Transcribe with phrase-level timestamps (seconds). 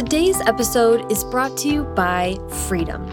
[0.00, 2.34] Today's episode is brought to you by
[2.66, 3.06] Freedom.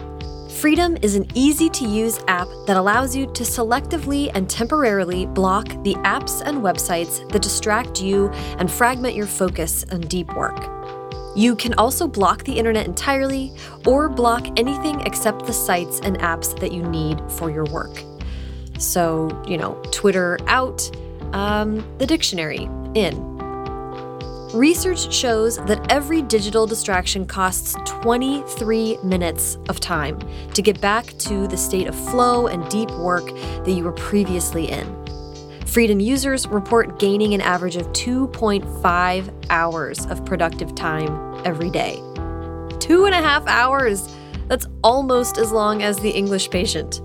[0.47, 5.65] Freedom is an easy to use app that allows you to selectively and temporarily block
[5.84, 10.58] the apps and websites that distract you and fragment your focus on deep work.
[11.36, 13.51] You can also block the internet entirely
[13.85, 18.02] or block anything except the sites and apps that you need for your work.
[18.80, 20.90] So, you know, Twitter out,
[21.34, 23.37] um, the dictionary in.
[24.54, 30.18] Research shows that every digital distraction costs 23 minutes of time
[30.54, 34.70] to get back to the state of flow and deep work that you were previously
[34.70, 35.05] in.
[35.66, 41.96] Freedom users report gaining an average of 2.5 hours of productive time every day.
[42.80, 44.16] Two and a half hours!
[44.48, 47.02] That's almost as long as the English patient.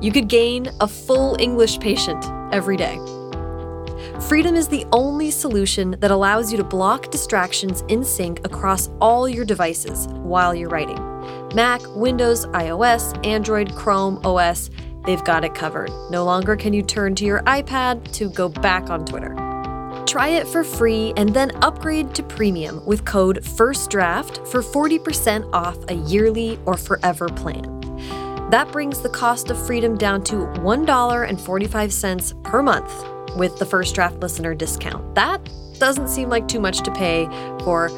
[0.00, 2.98] You could gain a full English patient every day.
[4.20, 9.28] Freedom is the only solution that allows you to block distractions in sync across all
[9.28, 10.96] your devices while you're writing.
[11.54, 14.70] Mac, Windows, iOS, Android, Chrome, OS,
[15.04, 15.90] they've got it covered.
[16.10, 19.34] No longer can you turn to your iPad to go back on Twitter.
[20.06, 25.76] Try it for free and then upgrade to premium with code FIRSTDRAFT for 40% off
[25.88, 27.70] a yearly or forever plan.
[28.50, 34.20] That brings the cost of freedom down to $1.45 per month with the first draft
[34.20, 35.14] listener discount.
[35.14, 35.40] That
[35.78, 37.26] doesn't seem like too much to pay
[37.62, 37.90] for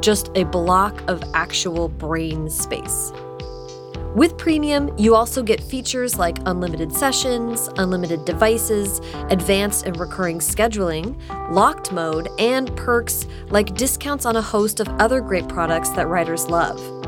[0.00, 3.12] just a block of actual brain space.
[4.14, 11.16] With Premium, you also get features like unlimited sessions, unlimited devices, advanced and recurring scheduling,
[11.52, 16.46] locked mode, and perks like discounts on a host of other great products that writers
[16.48, 16.99] love.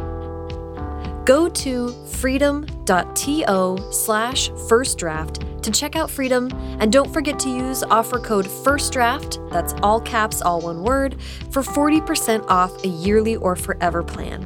[1.25, 7.85] Go to freedom.to slash first draft to check out Freedom, and don't forget to use
[7.85, 11.17] offer code FIRSTDRAFT, that's all caps, all one word,
[11.51, 14.45] for 40% off a yearly or forever plan.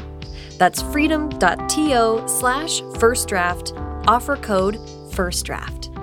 [0.59, 4.77] That's freedom.to slash firstdraft, offer code
[5.13, 5.96] FIRSTDRAFT.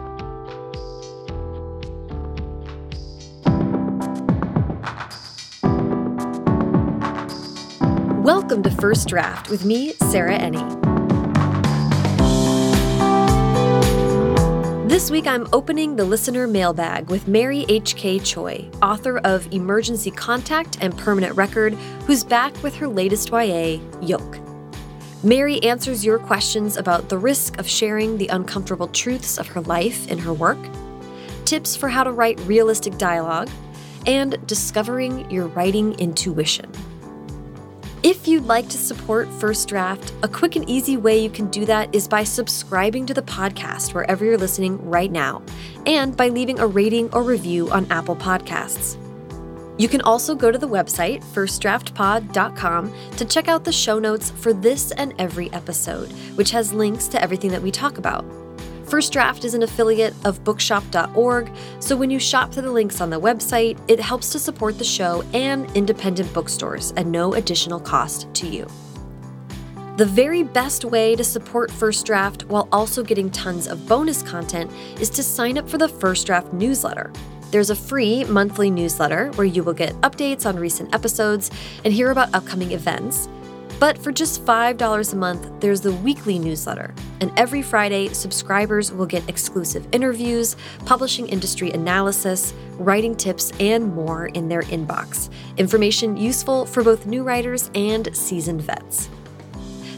[8.54, 10.62] Welcome to First Draft with me, Sarah Enni.
[14.88, 18.20] This week, I'm opening the listener mailbag with Mary H.K.
[18.20, 21.74] Choi, author of Emergency Contact and Permanent Record,
[22.06, 24.38] who's back with her latest YA, Yolk.
[25.24, 30.08] Mary answers your questions about the risk of sharing the uncomfortable truths of her life
[30.12, 30.60] in her work,
[31.46, 33.50] tips for how to write realistic dialogue,
[34.06, 36.72] and discovering your writing intuition.
[38.04, 41.66] If you'd like to support First Draft, a quick and easy way you can do
[41.66, 45.42] that is by subscribing to the podcast wherever you're listening right now,
[45.86, 48.98] and by leaving a rating or review on Apple Podcasts.
[49.80, 54.52] You can also go to the website, firstdraftpod.com, to check out the show notes for
[54.52, 58.26] this and every episode, which has links to everything that we talk about.
[58.94, 63.10] First Draft is an affiliate of bookshop.org, so when you shop through the links on
[63.10, 68.32] the website, it helps to support the show and independent bookstores at no additional cost
[68.36, 68.68] to you.
[69.98, 74.70] The very best way to support First Draft while also getting tons of bonus content
[75.00, 77.12] is to sign up for the First Draft newsletter.
[77.50, 81.50] There's a free monthly newsletter where you will get updates on recent episodes
[81.84, 83.28] and hear about upcoming events.
[83.80, 86.96] But for just $5 a month, there's the weekly newsletter.
[87.20, 94.28] And every Friday, subscribers will get exclusive interviews, publishing industry analysis, writing tips, and more
[94.28, 95.30] in their inbox.
[95.58, 99.10] Information useful for both new writers and seasoned vets.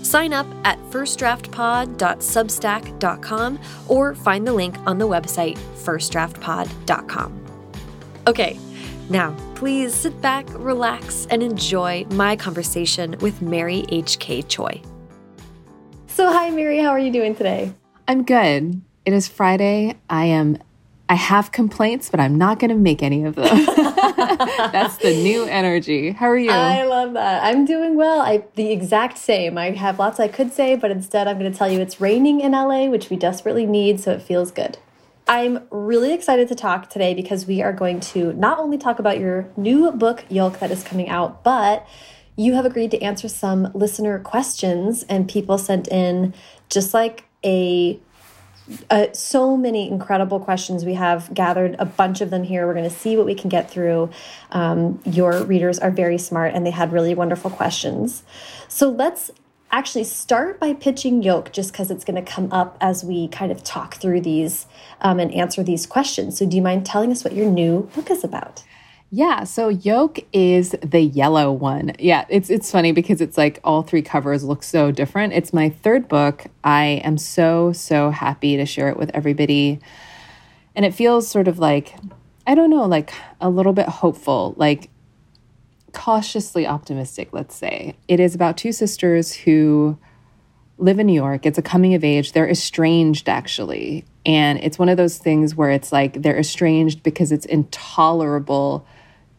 [0.02, 7.42] Sign up at firstdraftpod.substack.com or find the link on the website firstdraftpod.com.
[8.28, 8.60] Okay,
[9.10, 14.44] now, please sit back, relax, and enjoy my conversation with Mary H.K.
[14.44, 14.82] Choi.
[16.08, 16.80] So, hi, Mary.
[16.80, 17.74] How are you doing today?
[18.08, 18.82] I'm good.
[19.06, 19.96] It is Friday.
[20.10, 20.58] I am.
[21.08, 23.66] I have complaints, but I'm not going to make any of them.
[23.66, 26.12] That's the new energy.
[26.12, 26.50] How are you?
[26.50, 27.44] I love that.
[27.44, 28.22] I'm doing well.
[28.22, 29.56] I the exact same.
[29.58, 32.42] I have lots I could say, but instead I'm going to tell you it's raining
[32.42, 34.80] in LA, which we desperately need, so it feels good.
[35.28, 39.20] I'm really excited to talk today because we are going to not only talk about
[39.20, 41.88] your new book, Yolk, that is coming out, but
[42.36, 46.34] you have agreed to answer some listener questions, and people sent in
[46.70, 48.00] just like a
[49.14, 50.86] so many incredible questions.
[50.86, 52.66] We have gathered a bunch of them here.
[52.66, 54.10] We're going to see what we can get through.
[54.52, 58.24] Um, your readers are very smart and they had really wonderful questions.
[58.68, 59.30] So let's
[59.72, 63.52] actually start by pitching Yolk just because it's going to come up as we kind
[63.52, 64.68] of talk through these
[65.02, 66.38] um, and answer these questions.
[66.38, 68.64] So, do you mind telling us what your new book is about?
[69.12, 71.94] Yeah, so Yolk is the yellow one.
[72.00, 75.34] Yeah, it's it's funny because it's like all three covers look so different.
[75.34, 76.46] It's my third book.
[76.64, 79.80] I am so so happy to share it with everybody.
[80.76, 81.96] And it feels sort of like
[82.48, 84.90] I don't know, like a little bit hopeful, like
[85.96, 87.96] cautiously optimistic, let's say.
[88.08, 89.98] It is about two sisters who
[90.78, 91.46] live in New York.
[91.46, 92.34] It's a coming of age.
[92.34, 94.06] They're estranged actually.
[94.26, 98.86] And it's one of those things where it's like they're estranged because it's intolerable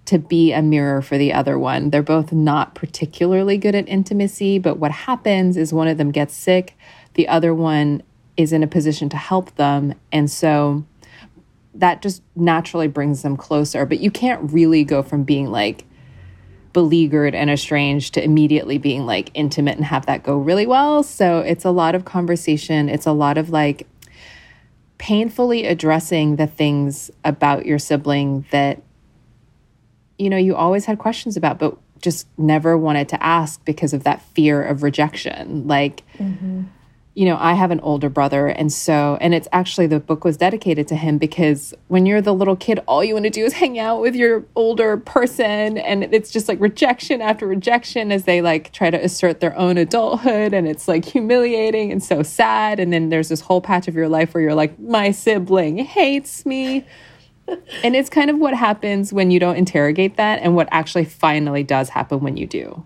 [0.07, 1.91] to be a mirror for the other one.
[1.91, 6.35] They're both not particularly good at intimacy, but what happens is one of them gets
[6.35, 6.77] sick,
[7.15, 8.03] the other one
[8.37, 9.95] is in a position to help them.
[10.13, 10.85] And so
[11.75, 13.85] that just naturally brings them closer.
[13.85, 15.85] But you can't really go from being like
[16.77, 21.03] beleaguered and estranged to immediately being like intimate and have that go really well.
[21.03, 22.91] So it's a lot of conversation.
[22.91, 23.87] It's a lot of like
[24.99, 28.83] painfully addressing the things about your sibling that
[30.19, 34.05] you know, you always had questions about, but just never wanted to ask because of
[34.05, 35.67] that fear of rejection.
[35.67, 36.65] Like, mm-hmm.
[37.17, 38.47] You know, I have an older brother.
[38.47, 42.35] And so, and it's actually the book was dedicated to him because when you're the
[42.35, 45.79] little kid, all you want to do is hang out with your older person.
[45.79, 49.79] And it's just like rejection after rejection as they like try to assert their own
[49.79, 50.53] adulthood.
[50.53, 52.79] And it's like humiliating and so sad.
[52.79, 56.45] And then there's this whole patch of your life where you're like, my sibling hates
[56.45, 56.85] me
[57.83, 61.63] and it's kind of what happens when you don't interrogate that and what actually finally
[61.63, 62.85] does happen when you do.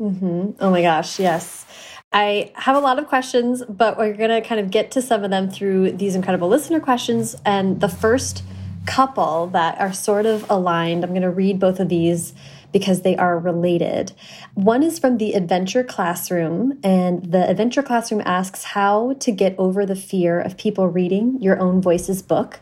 [0.00, 0.54] Mm -hmm.
[0.60, 1.66] Oh my gosh, yes.
[2.12, 5.22] I have a lot of questions, but we're going to kind of get to some
[5.22, 7.36] of them through these incredible listener questions.
[7.44, 8.42] And the first
[8.84, 12.34] couple that are sort of aligned, I'm going to read both of these
[12.72, 14.12] because they are related.
[14.54, 19.86] One is from the Adventure Classroom, and the Adventure Classroom asks how to get over
[19.86, 22.60] the fear of people reading your own voices book.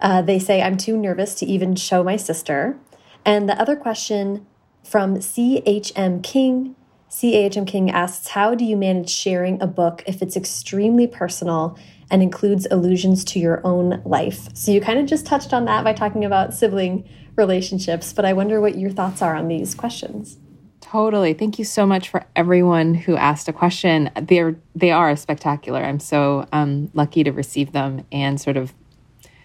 [0.00, 2.78] Uh, they say, I'm too nervous to even show my sister.
[3.24, 4.46] And the other question
[4.82, 6.76] from CHM King
[7.16, 11.78] CHM King asks, How do you manage sharing a book if it's extremely personal
[12.10, 14.54] and includes allusions to your own life?
[14.54, 18.34] So you kind of just touched on that by talking about sibling relationships, but I
[18.34, 20.36] wonder what your thoughts are on these questions.
[20.82, 21.32] Totally.
[21.32, 24.10] Thank you so much for everyone who asked a question.
[24.20, 25.82] They're they are spectacular.
[25.82, 28.74] I'm so um, lucky to receive them and sort of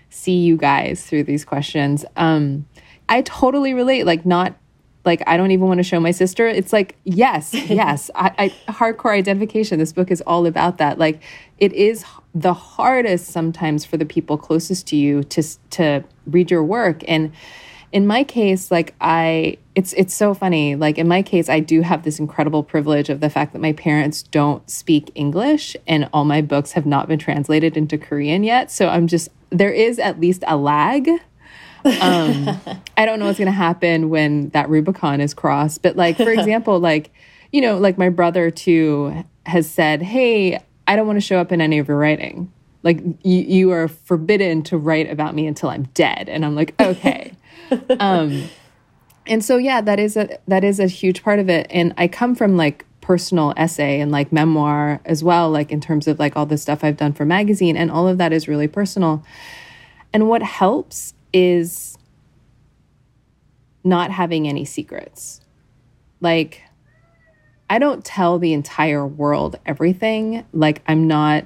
[0.09, 2.03] see you guys through these questions.
[2.17, 2.67] Um,
[3.07, 4.05] I totally relate.
[4.05, 4.55] Like, not
[5.05, 6.47] like I don't even want to show my sister.
[6.47, 9.79] It's like, yes, yes, I, I, hardcore identification.
[9.79, 10.99] This book is all about that.
[10.99, 11.21] Like,
[11.57, 16.63] it is the hardest sometimes for the people closest to you to to read your
[16.63, 17.03] work.
[17.07, 17.31] And
[17.91, 20.75] in my case, like I, it's it's so funny.
[20.75, 23.73] Like in my case, I do have this incredible privilege of the fact that my
[23.73, 28.71] parents don't speak English, and all my books have not been translated into Korean yet.
[28.71, 31.09] So I'm just there is at least a lag.
[31.85, 32.59] Um,
[32.97, 35.81] I don't know what's going to happen when that Rubicon is crossed.
[35.81, 37.11] But, like, for example, like,
[37.51, 41.51] you know, like my brother too has said, Hey, I don't want to show up
[41.51, 42.51] in any of your writing.
[42.83, 46.29] Like, you, you are forbidden to write about me until I'm dead.
[46.29, 47.33] And I'm like, okay.
[47.99, 48.49] um,
[49.27, 52.07] and so yeah that is a that is a huge part of it and i
[52.07, 56.37] come from like personal essay and like memoir as well, like in terms of like
[56.37, 57.75] all the stuff I've done for magazine.
[57.75, 59.25] And all of that is really personal.
[60.13, 61.97] And what helps is
[63.83, 65.41] not having any secrets.
[66.19, 66.61] Like,
[67.69, 70.45] I don't tell the entire world everything.
[70.53, 71.45] Like, I'm not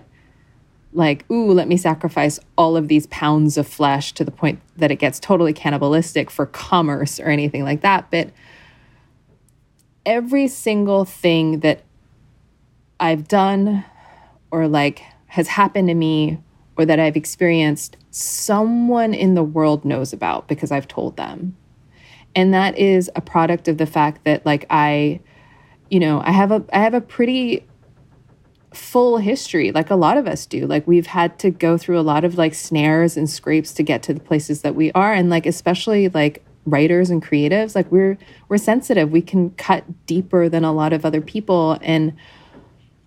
[0.91, 4.91] like, ooh, let me sacrifice all of these pounds of flesh to the point that
[4.91, 8.09] it gets totally cannibalistic for commerce or anything like that.
[8.09, 8.31] But
[10.05, 11.83] every single thing that
[12.99, 13.83] I've done
[14.51, 16.39] or like has happened to me
[16.77, 21.55] or that I've experienced, someone in the world knows about because I've told them.
[22.35, 25.21] And that is a product of the fact that like I
[25.89, 27.65] you know, I have a I have a pretty
[28.73, 30.67] full history like a lot of us do.
[30.67, 34.03] Like we've had to go through a lot of like snares and scrapes to get
[34.03, 38.17] to the places that we are and like especially like writers and creatives like we're
[38.49, 42.11] we're sensitive we can cut deeper than a lot of other people and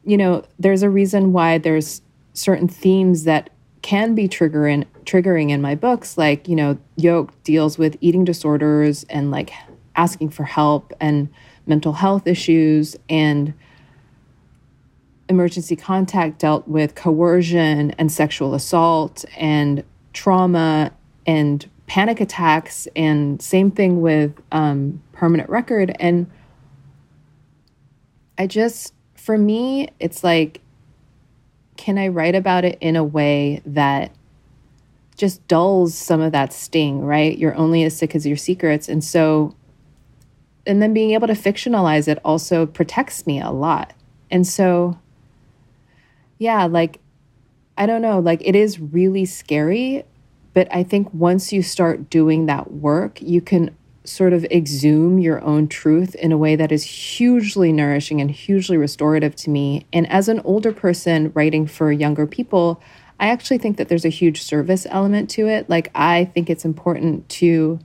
[0.04, 2.00] you know there's a reason why there's
[2.34, 3.50] certain themes that
[3.82, 9.04] can be triggering triggering in my books like you know Yolk deals with eating disorders
[9.04, 9.50] and like
[9.96, 11.28] asking for help and
[11.66, 13.54] mental health issues and
[15.28, 20.90] emergency contact dealt with coercion and sexual assault and trauma
[21.26, 25.94] and panic attacks and same thing with um, permanent record.
[26.00, 26.30] And
[28.38, 30.60] i just for me it's like
[31.78, 34.12] can i write about it in a way that
[35.18, 37.36] just dulls some of that sting, right?
[37.36, 38.88] You're only as sick as your secrets.
[38.88, 39.54] And so,
[40.64, 43.92] and then being able to fictionalize it also protects me a lot.
[44.30, 44.96] And so,
[46.38, 47.00] yeah, like,
[47.76, 50.04] I don't know, like, it is really scary.
[50.54, 53.76] But I think once you start doing that work, you can
[54.08, 58.76] sort of exhume your own truth in a way that is hugely nourishing and hugely
[58.76, 59.86] restorative to me.
[59.92, 62.82] And as an older person writing for younger people,
[63.20, 65.68] I actually think that there's a huge service element to it.
[65.68, 67.80] Like, I think it's important to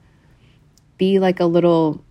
[0.97, 2.03] be like a little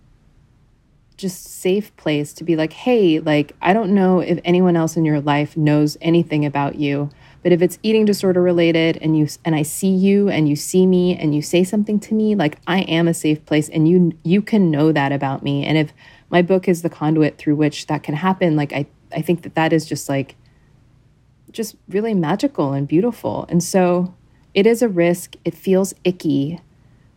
[1.15, 5.05] just safe place to be like, hey, like, I don't know if anyone else in
[5.05, 7.09] your life knows anything about you,
[7.43, 10.85] but if it's eating disorder related and you and I see you and you see
[10.87, 14.17] me and you say something to me, like I am a safe place and you
[14.23, 15.65] you can know that about me.
[15.65, 15.93] And if
[16.29, 19.55] my book is the conduit through which that can happen, like I I think that
[19.55, 20.35] that is just like
[21.51, 23.45] just really magical and beautiful.
[23.49, 24.15] And so
[24.53, 25.35] it is a risk.
[25.43, 26.61] It feels icky.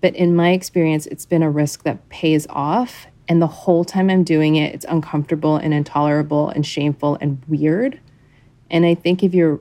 [0.01, 3.07] But in my experience, it's been a risk that pays off.
[3.29, 8.01] And the whole time I'm doing it, it's uncomfortable and intolerable and shameful and weird.
[8.71, 9.61] And I think if you're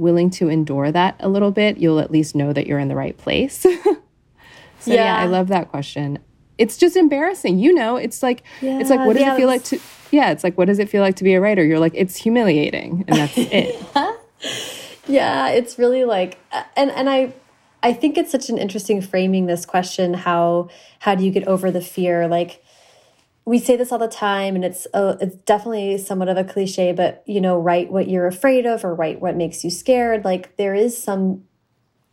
[0.00, 2.96] willing to endure that a little bit, you'll at least know that you're in the
[2.96, 3.54] right place.
[3.58, 3.70] so,
[4.86, 4.94] yeah.
[4.94, 5.16] yeah.
[5.16, 6.18] I love that question.
[6.58, 7.58] It's just embarrassing.
[7.58, 9.80] You know, it's like, yeah, it's like, what does yeah, it feel like to,
[10.10, 11.64] yeah, it's like, what does it feel like to be a writer?
[11.64, 13.80] You're like, it's humiliating, and that's it.
[15.06, 16.38] yeah, it's really like,
[16.76, 17.32] and and I,
[17.82, 20.14] I think it's such an interesting framing this question.
[20.14, 22.28] How how do you get over the fear?
[22.28, 22.62] Like,
[23.50, 26.92] we say this all the time, and it's a, it's definitely somewhat of a cliche,
[26.92, 30.24] but you know, write what you're afraid of, or write what makes you scared.
[30.24, 31.42] Like, there is some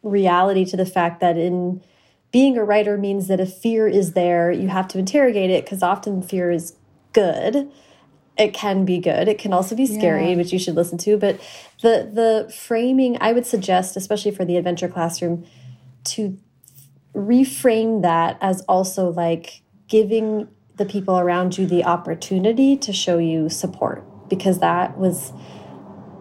[0.01, 1.83] reality to the fact that in
[2.31, 5.83] being a writer means that if fear is there, you have to interrogate it because
[5.83, 6.73] often fear is
[7.13, 7.71] good
[8.37, 9.27] it can be good.
[9.27, 10.35] It can also be scary, yeah.
[10.35, 11.17] which you should listen to.
[11.17, 11.39] But
[11.81, 15.43] the the framing, I would suggest, especially for the adventure classroom,
[16.03, 16.37] to
[17.15, 23.49] reframe that as also like giving the people around you the opportunity to show you
[23.49, 25.33] support because that was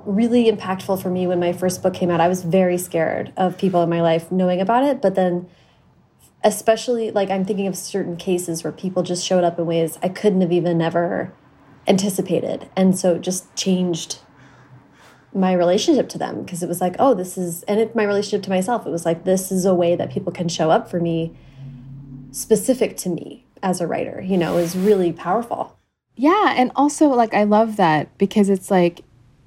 [0.04, 2.20] really impactful for me when my first book came out.
[2.20, 5.48] I was very scared of people in my life knowing about it, but then
[6.42, 10.08] especially like I'm thinking of certain cases where people just showed up in ways I
[10.08, 11.34] couldn't have even ever
[11.88, 12.68] anticipated.
[12.76, 14.20] And so it just changed
[15.34, 18.42] my relationship to them because it was like, oh, this is, and it, my relationship
[18.44, 21.00] to myself, it was like, this is a way that people can show up for
[21.00, 21.36] me
[22.30, 25.76] specific to me as a writer, you know, is really powerful.
[26.14, 26.54] Yeah.
[26.56, 29.00] And also, like, I love that because it's like,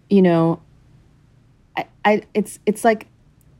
[0.09, 0.59] you know,
[1.77, 3.07] I, I it's, it's like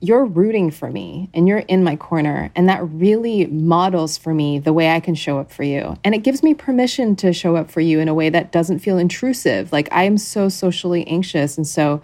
[0.02, 2.52] you're rooting for me and you're in my corner.
[2.58, 5.98] And that really models for me the way I can show up for you.
[6.04, 8.80] And it gives me permission to show up for you in a way that doesn't
[8.80, 9.72] feel intrusive.
[9.72, 11.56] Like I am so socially anxious.
[11.56, 12.02] And so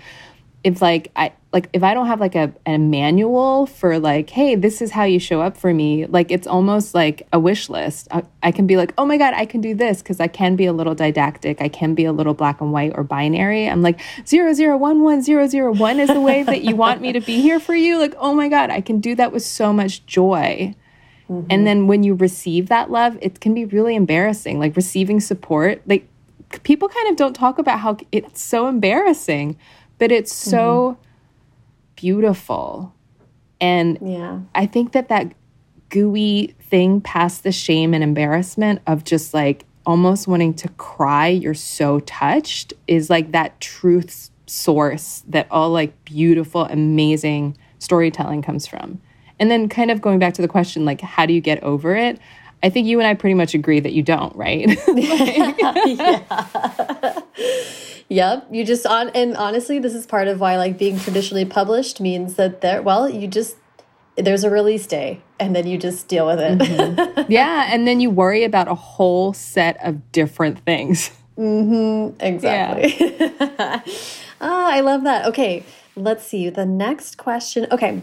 [0.63, 4.55] if like I like if I don't have like a, a manual for like, hey,
[4.55, 8.09] this is how you show up for me, like it's almost like a wish list.
[8.11, 10.57] I, I can be like, oh my God, I can do this because I can
[10.57, 11.61] be a little didactic.
[11.61, 13.69] I can be a little black and white or binary.
[13.69, 16.99] I'm like, zero zero one one zero zero one is the way that you want
[16.99, 17.99] me to be here for you.
[17.99, 20.75] Like, oh my God, I can do that with so much joy.
[21.29, 21.45] Mm -hmm.
[21.49, 24.59] And then when you receive that love, it can be really embarrassing.
[24.59, 26.05] Like receiving support, like
[26.63, 29.57] people kind of don't talk about how it's so embarrassing
[29.97, 31.01] but it's so mm-hmm.
[31.95, 32.93] Beautiful.
[33.61, 34.39] And yeah.
[34.53, 35.33] I think that that
[35.89, 41.53] gooey thing past the shame and embarrassment of just like almost wanting to cry, you're
[41.53, 49.01] so touched, is like that truth source that all like beautiful, amazing storytelling comes from.
[49.39, 51.95] And then kind of going back to the question, like, how do you get over
[51.95, 52.19] it?
[52.63, 54.67] I think you and I pretty much agree that you don't, right?
[54.87, 55.37] like,
[55.87, 57.21] yeah.
[58.09, 58.47] Yep.
[58.51, 62.35] You just on and honestly, this is part of why like being traditionally published means
[62.35, 63.57] that there well, you just
[64.15, 66.59] there's a release day and then you just deal with it.
[66.59, 67.25] Mm -hmm.
[67.29, 71.11] yeah, and then you worry about a whole set of different things.
[71.37, 72.13] Mm -hmm.
[72.19, 72.95] Exactly.
[72.99, 73.81] Yeah.
[74.39, 75.25] oh, I love that.
[75.27, 75.63] Okay,
[75.95, 76.51] let's see.
[76.51, 77.67] The next question.
[77.71, 78.01] Okay.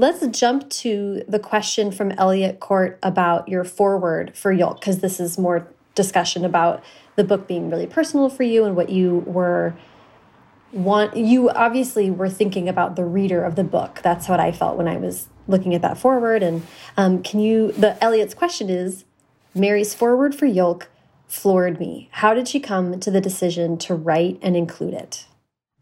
[0.00, 5.18] Let's jump to the question from Elliot Court about your forward for Yolk, because this
[5.20, 5.66] is more
[5.96, 6.80] discussion about
[7.18, 9.74] the book being really personal for you and what you were
[10.70, 14.00] want you obviously were thinking about the reader of the book.
[14.02, 16.42] That's what i felt when i was looking at that forward.
[16.42, 19.04] And um, can you the elliot's question is
[19.54, 20.88] mary's forward for yolk
[21.26, 22.08] floored me.
[22.12, 25.26] How did she come to the decision to write and include it?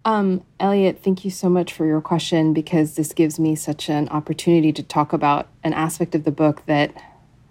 [0.06, 4.08] Um, Elliot, thank you so much for your question because this gives me such an
[4.08, 6.92] opportunity to talk about an aspect of the book that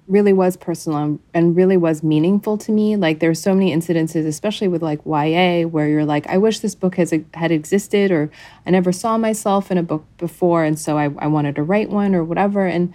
[0.07, 2.95] really was personal and really was meaningful to me.
[2.95, 6.75] Like there's so many incidences, especially with like YA, where you're like, I wish this
[6.75, 8.29] book has had existed, or
[8.65, 11.89] I never saw myself in a book before, and so I, I wanted to write
[11.89, 12.67] one or whatever.
[12.67, 12.93] And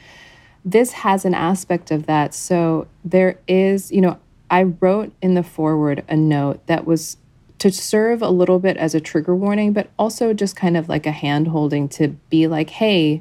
[0.64, 2.34] this has an aspect of that.
[2.34, 4.18] So there is, you know,
[4.50, 7.16] I wrote in the foreword a note that was
[7.58, 11.06] to serve a little bit as a trigger warning, but also just kind of like
[11.06, 13.20] a hand holding to be like, hey,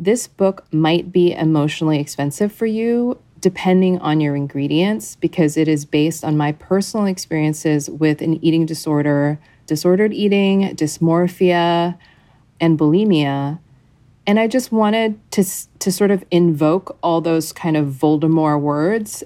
[0.00, 5.84] this book might be emotionally expensive for you depending on your ingredients because it is
[5.84, 11.96] based on my personal experiences with an eating disorder, disordered eating, dysmorphia,
[12.60, 13.58] and bulimia.
[14.26, 15.44] And I just wanted to
[15.78, 19.24] to sort of invoke all those kind of Voldemort words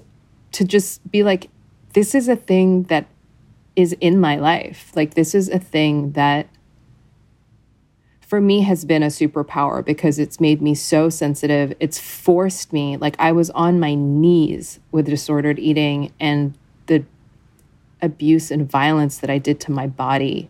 [0.53, 1.49] to just be like
[1.93, 3.05] this is a thing that
[3.75, 4.91] is in my life.
[4.95, 6.47] Like this is a thing that
[8.25, 11.75] for me has been a superpower because it's made me so sensitive.
[11.79, 17.05] It's forced me, like I was on my knees with disordered eating and the
[18.01, 20.49] abuse and violence that I did to my body.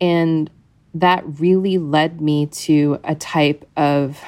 [0.00, 0.50] And
[0.94, 4.20] that really led me to a type of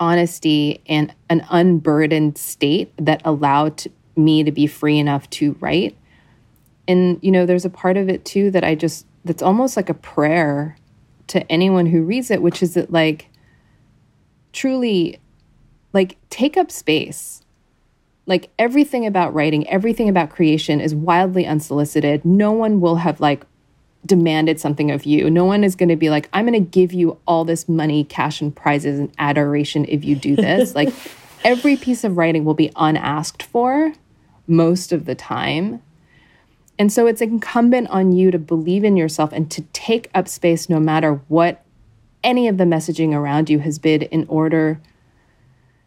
[0.00, 3.84] honesty and an unburdened state that allowed
[4.16, 5.96] me to be free enough to write.
[6.88, 9.88] And, you know, there's a part of it too that I just that's almost like
[9.88, 10.76] a prayer
[11.28, 13.28] to anyone who reads it, which is that like
[14.52, 15.20] truly
[15.92, 17.42] like take up space.
[18.26, 22.24] Like everything about writing, everything about creation is wildly unsolicited.
[22.24, 23.44] No one will have like
[24.06, 25.28] demanded something of you.
[25.30, 28.04] No one is going to be like, I'm going to give you all this money,
[28.04, 30.74] cash, and prizes and adoration if you do this.
[30.76, 30.92] like
[31.44, 33.92] every piece of writing will be unasked for
[34.46, 35.82] most of the time.
[36.80, 40.70] And so it's incumbent on you to believe in yourself and to take up space
[40.70, 41.62] no matter what
[42.24, 44.80] any of the messaging around you has been in order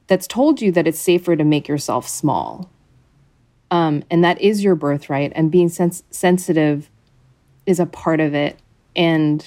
[0.06, 2.70] that's told you that it's safer to make yourself small.
[3.72, 6.92] Um, and that is your birthright, and being sens- sensitive
[7.66, 8.60] is a part of it.
[8.96, 9.44] And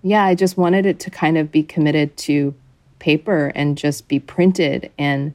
[0.00, 2.54] yeah, I just wanted it to kind of be committed to
[3.00, 5.34] paper and just be printed and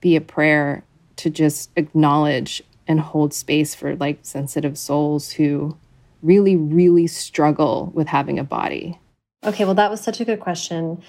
[0.00, 0.84] be a prayer
[1.16, 5.76] to just acknowledge and hold space for like sensitive souls who
[6.22, 8.98] really, really struggle with having a body?
[9.44, 11.02] Okay, well, that was such a good question.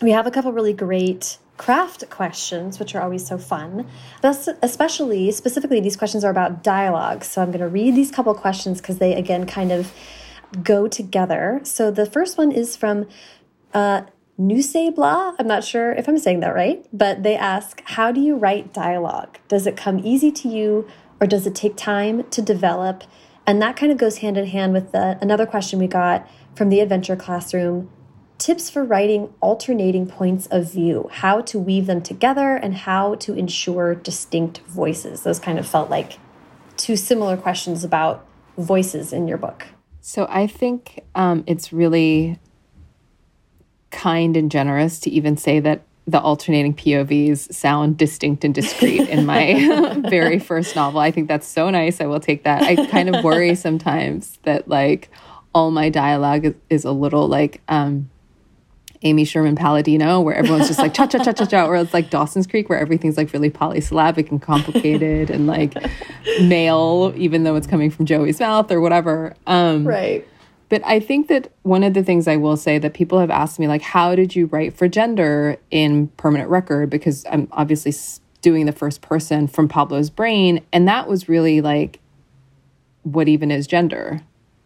[0.00, 3.86] We have a couple really great craft questions, which are always so fun.
[4.22, 7.24] especially, specifically, these questions are about dialogue.
[7.24, 9.92] So I'm going to read these couple questions because they, again, kind of
[10.62, 11.60] go together.
[11.62, 13.06] So the first one is from
[13.72, 14.02] uh,
[14.36, 15.34] Nuse Blah.
[15.38, 18.72] I'm not sure if I'm saying that right, but they ask, How do you write
[18.72, 19.38] dialogue?
[19.48, 20.88] Does it come easy to you
[21.20, 23.04] or does it take time to develop?
[23.46, 26.68] And that kind of goes hand in hand with the, another question we got from
[26.68, 27.90] the Adventure Classroom
[28.38, 33.34] tips for writing alternating points of view, how to weave them together, and how to
[33.34, 35.22] ensure distinct voices.
[35.22, 36.18] Those kind of felt like
[36.76, 38.26] two similar questions about
[38.58, 39.66] voices in your book.
[40.00, 42.38] So I think um, it's really
[43.94, 49.24] kind and generous to even say that the alternating POVs sound distinct and discreet in
[49.24, 51.00] my very first novel.
[51.00, 52.00] I think that's so nice.
[52.00, 52.62] I will take that.
[52.62, 55.08] I kind of worry sometimes that like
[55.54, 58.10] all my dialogue is, is a little like um,
[59.02, 62.10] Amy Sherman Palladino, where everyone's just like cha cha cha cha cha, or it's like
[62.10, 65.74] Dawson's Creek, where everything's like really polysyllabic and complicated and like
[66.42, 69.34] male, even though it's coming from Joey's mouth or whatever.
[69.46, 70.26] Um, right.
[70.68, 73.58] But I think that one of the things I will say that people have asked
[73.58, 76.90] me, like, how did you write for gender in permanent record?
[76.90, 77.92] Because I'm obviously
[78.40, 80.62] doing the first person from Pablo's brain.
[80.72, 82.00] And that was really like,
[83.02, 84.20] what even is gender?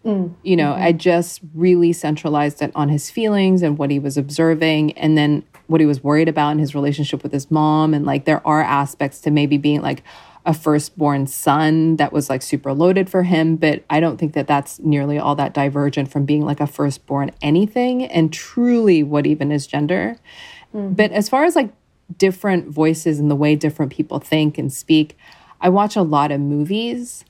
[0.05, 0.35] Mm.
[0.43, 0.83] You know, mm-hmm.
[0.83, 5.45] I just really centralized it on his feelings and what he was observing, and then
[5.67, 7.93] what he was worried about in his relationship with his mom.
[7.93, 10.03] And like, there are aspects to maybe being like,
[10.49, 14.47] a firstborn son that was like super loaded for him, but I don't think that
[14.47, 19.53] that's nearly all that divergent from being like a firstborn anything and truly what even
[19.53, 20.17] is gender.
[20.75, 20.95] Mm-hmm.
[20.95, 21.71] But as far as like
[22.17, 25.19] different voices and the way different people think and speak,
[25.61, 27.27] I watch a lot of movies.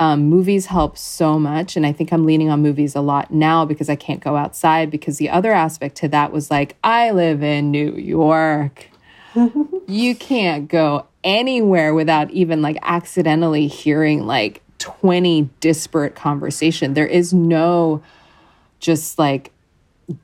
[0.00, 1.76] Um, movies help so much.
[1.76, 4.90] And I think I'm leaning on movies a lot now because I can't go outside.
[4.90, 8.88] Because the other aspect to that was like, I live in New York.
[9.86, 16.94] you can't go anywhere without even like accidentally hearing like 20 disparate conversation.
[16.94, 18.02] There is no
[18.80, 19.52] just like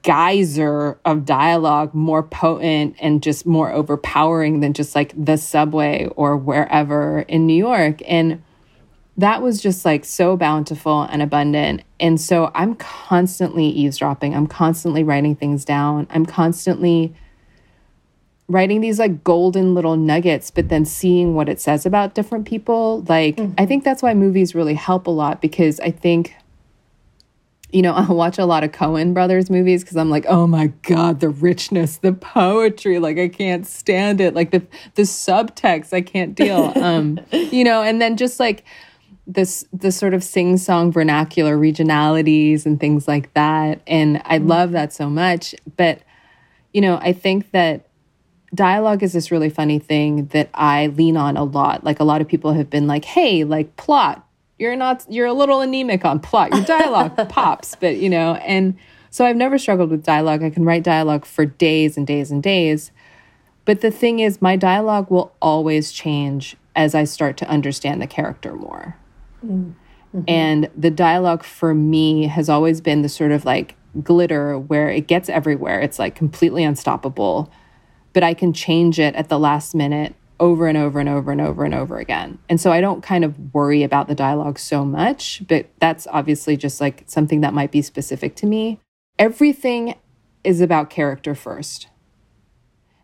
[0.02, 6.36] geyser of dialogue more potent and just more overpowering than just like the subway or
[6.36, 8.00] wherever in New York.
[8.08, 8.42] And
[9.18, 11.82] that was just like so bountiful and abundant.
[12.00, 14.34] And so I'm constantly eavesdropping.
[14.34, 16.06] I'm constantly writing things down.
[16.10, 17.14] I'm constantly
[18.48, 23.04] writing these like golden little nuggets, but then seeing what it says about different people.
[23.08, 23.54] Like, mm-hmm.
[23.58, 26.34] I think that's why movies really help a lot because I think,
[27.72, 30.68] you know, I watch a lot of Coen brothers movies because I'm like, oh my
[30.82, 34.34] God, the richness, the poetry, like I can't stand it.
[34.34, 36.72] Like the the subtext, I can't deal.
[36.76, 38.64] Um, you know, and then just like
[39.26, 43.80] this the sort of sing-song vernacular regionalities and things like that.
[43.88, 44.46] And I mm-hmm.
[44.46, 45.52] love that so much.
[45.76, 46.02] But,
[46.72, 47.86] you know, I think that
[48.56, 51.84] dialogue is this really funny thing that I lean on a lot.
[51.84, 54.26] Like a lot of people have been like, "Hey, like plot,
[54.58, 56.52] you're not you're a little anemic on plot.
[56.52, 58.76] Your dialogue pops." But, you know, and
[59.10, 60.42] so I've never struggled with dialogue.
[60.42, 62.90] I can write dialogue for days and days and days.
[63.64, 68.06] But the thing is, my dialogue will always change as I start to understand the
[68.06, 68.96] character more.
[69.44, 70.22] Mm-hmm.
[70.28, 75.06] And the dialogue for me has always been the sort of like glitter where it
[75.06, 75.80] gets everywhere.
[75.80, 77.50] It's like completely unstoppable
[78.16, 81.38] but I can change it at the last minute over and over and over and
[81.42, 82.38] over and over again.
[82.48, 86.56] And so I don't kind of worry about the dialogue so much, but that's obviously
[86.56, 88.80] just like something that might be specific to me.
[89.18, 89.96] Everything
[90.44, 91.88] is about character first.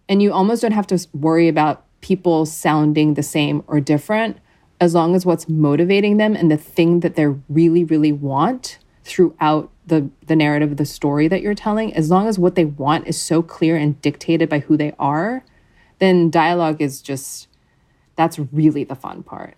[0.08, 4.38] And you almost don't have to worry about people sounding the same or different
[4.80, 9.70] as long as what's motivating them and the thing that they really, really want throughout
[9.86, 13.20] the the narrative the story that you're telling as long as what they want is
[13.20, 15.44] so clear and dictated by who they are
[15.98, 17.48] then dialogue is just
[18.16, 19.54] that's really the fun part.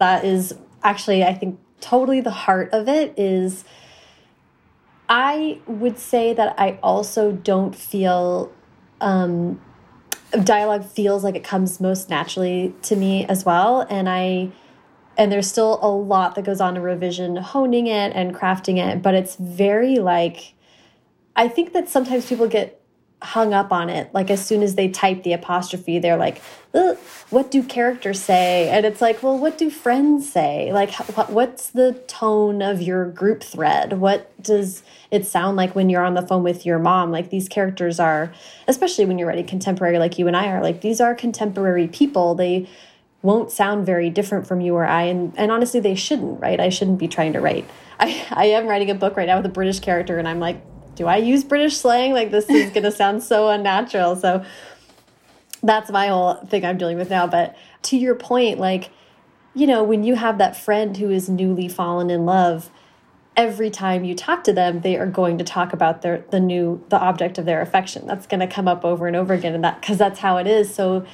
[0.00, 3.64] That is actually i think totally the heart of it is
[5.08, 8.52] i would say that i also don't feel
[9.00, 9.60] um
[10.44, 13.86] dialogue feels like it comes most naturally to me as well.
[13.88, 14.50] And i
[15.18, 19.02] and there's still a lot that goes on in revision honing it and crafting it
[19.02, 20.54] but it's very like
[21.36, 22.78] i think that sometimes people get
[23.20, 24.12] hung up on it.
[24.14, 26.40] Like as soon as they type the apostrophe they're like
[27.30, 28.68] what do characters say?
[28.68, 30.72] And it's like well what do friends say?
[30.72, 30.92] Like
[31.28, 33.94] what's the tone of your group thread?
[33.94, 37.10] What does it sound like when you're on the phone with your mom?
[37.10, 38.32] Like these characters are
[38.68, 42.36] especially when you're writing contemporary like you and i are like these are contemporary people.
[42.36, 42.68] They
[43.22, 45.04] won't sound very different from you or I.
[45.04, 46.60] And, and honestly, they shouldn't, right?
[46.60, 47.68] I shouldn't be trying to write.
[48.00, 50.62] I, I am writing a book right now with a British character, and I'm like,
[50.94, 52.12] do I use British slang?
[52.12, 54.16] Like, this is going to sound so unnatural.
[54.16, 54.44] So
[55.62, 57.26] that's my whole thing I'm dealing with now.
[57.26, 58.90] But to your point, like,
[59.54, 62.70] you know, when you have that friend who is newly fallen in love,
[63.36, 66.84] every time you talk to them, they are going to talk about their the new
[66.90, 68.06] the object of their affection.
[68.06, 70.46] That's going to come up over and over again, and that because that's how it
[70.46, 70.72] is.
[70.72, 71.06] So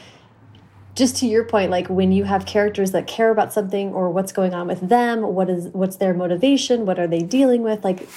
[0.94, 4.33] just to your point like when you have characters that care about something or what's
[4.33, 8.09] going on with them what is what's their motivation what are they dealing with like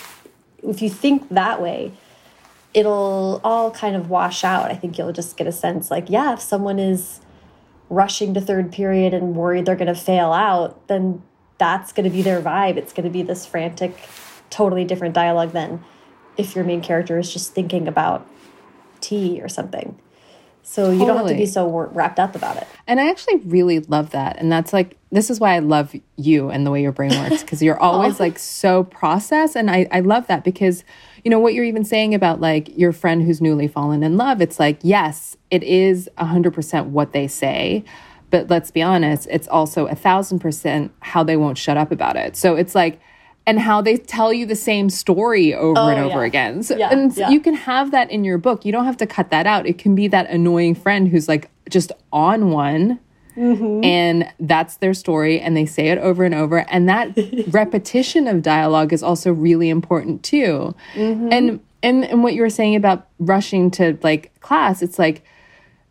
[0.64, 1.92] if you think that way
[2.78, 4.70] it'll all kind of wash out.
[4.70, 7.22] I think you'll just get a sense like yeah if someone is
[7.90, 11.24] rushing to third period and worried they're going to fail out then
[11.58, 12.78] that's going to be their vibe.
[12.78, 13.98] It's going to be this frantic
[14.52, 15.84] totally different dialogue than
[16.38, 18.30] if your main character is just thinking about
[19.02, 19.98] tea or something
[20.68, 22.68] so you don't have to be so wrapped up about it.
[22.88, 24.38] And I actually really love that.
[24.38, 27.42] And that's like, this is why I love you and the way your brain works
[27.42, 28.24] because you're always oh.
[28.24, 29.56] like so process.
[29.56, 30.84] And I, I love that because,
[31.24, 34.42] you know, what you're even saying about like your friend who's newly fallen in love,
[34.42, 37.86] it's like, yes, it is 100% what they say.
[38.30, 42.18] But let's be honest, it's also a thousand percent how they won't shut up about
[42.18, 42.36] it.
[42.36, 43.00] So it's like,
[43.48, 46.28] and how they tell you the same story over oh, and over yeah.
[46.28, 46.64] again.
[46.64, 47.30] So, yeah, and yeah.
[47.30, 48.66] you can have that in your book.
[48.66, 49.66] You don't have to cut that out.
[49.66, 53.00] It can be that annoying friend who's like just on one.
[53.38, 53.84] Mm-hmm.
[53.84, 56.66] And that's their story, and they say it over and over.
[56.72, 57.16] And that
[57.48, 60.76] repetition of dialogue is also really important too.
[60.96, 61.30] Mm-hmm.
[61.32, 65.24] And and and what you were saying about rushing to like class, it's like,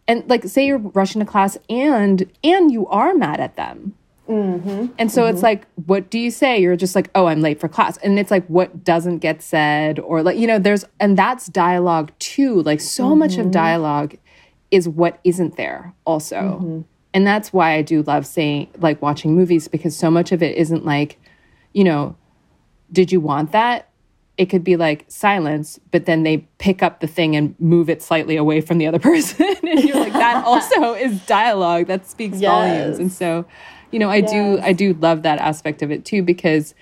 [0.09, 3.95] and like say you're rushing to class, and and you are mad at them
[4.29, 4.87] Mm-hmm.
[4.99, 5.35] And so mm-hmm.
[5.35, 6.61] it's like, what do you say?
[6.61, 7.97] You're just like, oh, I'm late for class.
[7.99, 9.99] And it's like, what doesn't get said?
[9.99, 12.63] Or like, you know, there's, and that's dialogue too.
[12.63, 13.19] Like, so mm-hmm.
[13.21, 13.51] much of mm-hmm.
[13.51, 14.17] dialogue
[14.71, 16.37] is what isn't there also.
[16.37, 16.81] Mm-hmm.
[17.15, 20.57] And that's why I do love saying, like, watching movies because so much of it
[20.59, 21.19] isn't like,
[21.73, 22.15] you know,
[22.93, 23.89] did you want that?
[24.37, 28.03] It could be like silence, but then they pick up the thing and move it
[28.03, 29.47] slightly away from the other person.
[29.63, 32.51] and you're like, that also is dialogue that speaks yes.
[32.51, 32.99] volumes.
[32.99, 33.47] And so,
[33.91, 34.31] you know, I yes.
[34.31, 36.75] do I do love that aspect of it too because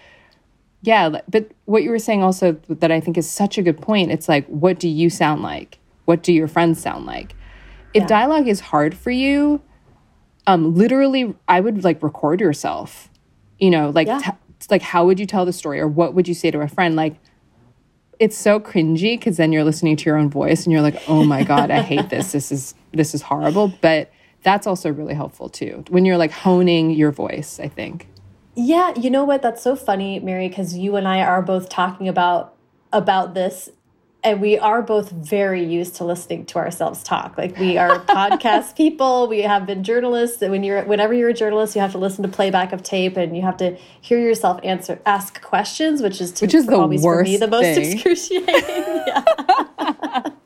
[0.83, 4.11] yeah, but what you were saying also that I think is such a good point.
[4.11, 5.79] It's like what do you sound like?
[6.05, 7.35] What do your friends sound like?
[7.95, 8.07] If yeah.
[8.07, 9.61] dialogue is hard for you,
[10.47, 13.09] um literally I would like record yourself.
[13.59, 14.33] You know, like yeah.
[14.71, 16.97] like how would you tell the story or what would you say to a friend
[16.97, 17.17] like
[18.19, 21.25] it's so cringy because then you're listening to your own voice and you're like, oh
[21.25, 22.33] my God, I hate this.
[22.33, 23.73] This is this is horrible.
[23.81, 24.11] But
[24.45, 25.85] that's also really helpful too.
[25.89, 28.09] When you're like honing your voice, I think.
[28.55, 29.43] Yeah, you know what?
[29.43, 32.55] That's so funny, Mary, because you and I are both talking about
[32.93, 33.71] about this
[34.25, 38.77] and we are both very used to listening to ourselves talk like we are podcast
[38.77, 41.99] people we have been journalists and when you're whenever you're a journalist you have to
[41.99, 46.21] listen to playback of tape and you have to hear yourself answer ask questions which
[46.21, 47.93] is to, which is the always worst for me the most thing.
[47.93, 50.25] excruciating yeah.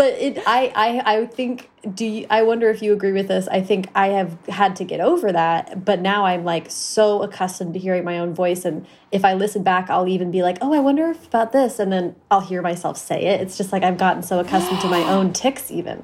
[0.00, 3.46] but it I, I i think do you, i wonder if you agree with this.
[3.48, 7.74] I think i have had to get over that but now i'm like so accustomed
[7.74, 10.72] to hearing my own voice and if i listen back i'll even be like oh
[10.72, 13.42] i wonder if about this and then i'll hear myself say it.
[13.42, 16.02] It's just like i've gotten so accustomed to my own ticks even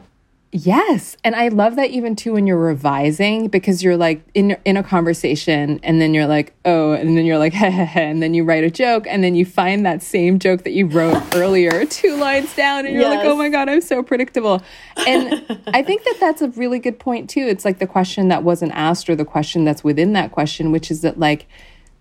[0.52, 1.16] Yes.
[1.24, 4.82] And I love that even too when you're revising because you're like in in a
[4.82, 8.32] conversation and then you're like, "Oh," and then you're like, "Heh heh heh," and then
[8.32, 11.84] you write a joke and then you find that same joke that you wrote earlier
[11.84, 14.62] two lines down and you're like, "Oh my god, I'm so predictable."
[15.06, 17.42] And I think that that's a really good point too.
[17.42, 20.90] It's like the question that wasn't asked or the question that's within that question, which
[20.90, 21.46] is that like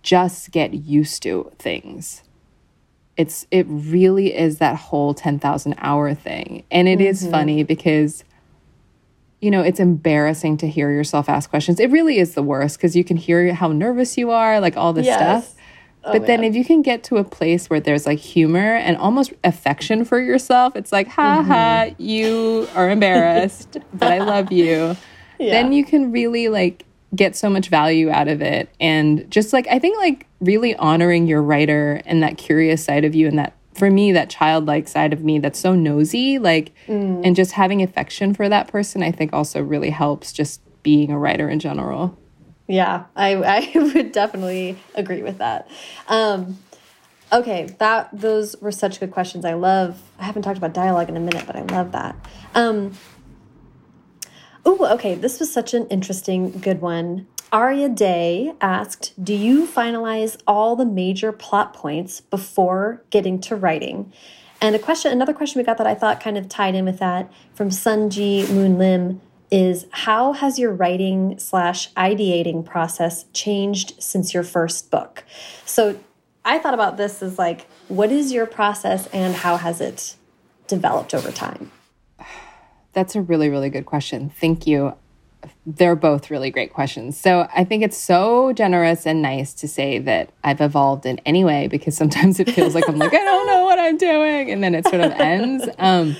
[0.04, 2.22] just get used to things
[3.18, 6.66] it's it really is that whole 10,000 hour thing.
[6.70, 7.32] And it is mm-hmm.
[7.32, 8.26] funny because
[9.46, 11.80] you know, it's embarrassing to hear yourself ask questions.
[11.80, 14.92] It really is the worst because you can hear how nervous you are, like all
[14.92, 15.20] this Yes.
[15.20, 15.62] stuff.
[16.04, 16.50] Oh, but then man.
[16.50, 20.20] if you can get to a place where there's like humor and almost affection for
[20.20, 22.02] yourself, it's like, ha ha, mm-hmm.
[22.02, 24.98] you are embarrassed, but I love you.
[25.38, 28.70] Then you can really like get so much value out of it.
[28.80, 33.14] And just like, I think like really honoring your writer and that curious side of
[33.14, 36.74] you and that, for me, that childlike side of me that's so nosy, like,
[37.24, 41.20] and just having affection for that person, I think also really helps just being a
[41.20, 42.18] writer in general.
[42.68, 43.36] Yeah, I,
[43.76, 45.70] I would definitely agree with that.
[46.08, 46.58] Um,
[47.32, 49.46] okay, that those were such good questions.
[49.46, 50.02] I love.
[50.20, 52.16] I haven't talked about dialogue in a minute, but I love that.
[52.54, 52.94] Um,
[54.66, 55.16] oh, okay.
[55.16, 57.28] This was such an interesting, good one.
[57.56, 64.12] Aria Day asked, "Do you finalize all the major plot points before getting to writing?"
[64.60, 67.00] And a question, another question we got that I thought kind of tied in with
[67.00, 74.34] that from Sunji Moon Lim is how has your writing slash ideating process changed since
[74.34, 75.24] your first book?
[75.66, 75.98] So
[76.44, 80.18] I thought about this as like, what is your process and how has it
[80.68, 81.72] developed over time?
[82.92, 84.30] That's a really, really good question.
[84.42, 84.96] Thank you.
[85.66, 87.18] They're both really great questions.
[87.18, 91.44] So I think it's so generous and nice to say that I've evolved in any
[91.44, 94.52] way because sometimes it feels like I'm like, I don't know what I'm doing.
[94.52, 95.68] And then it sort of ends.
[95.78, 96.16] Um,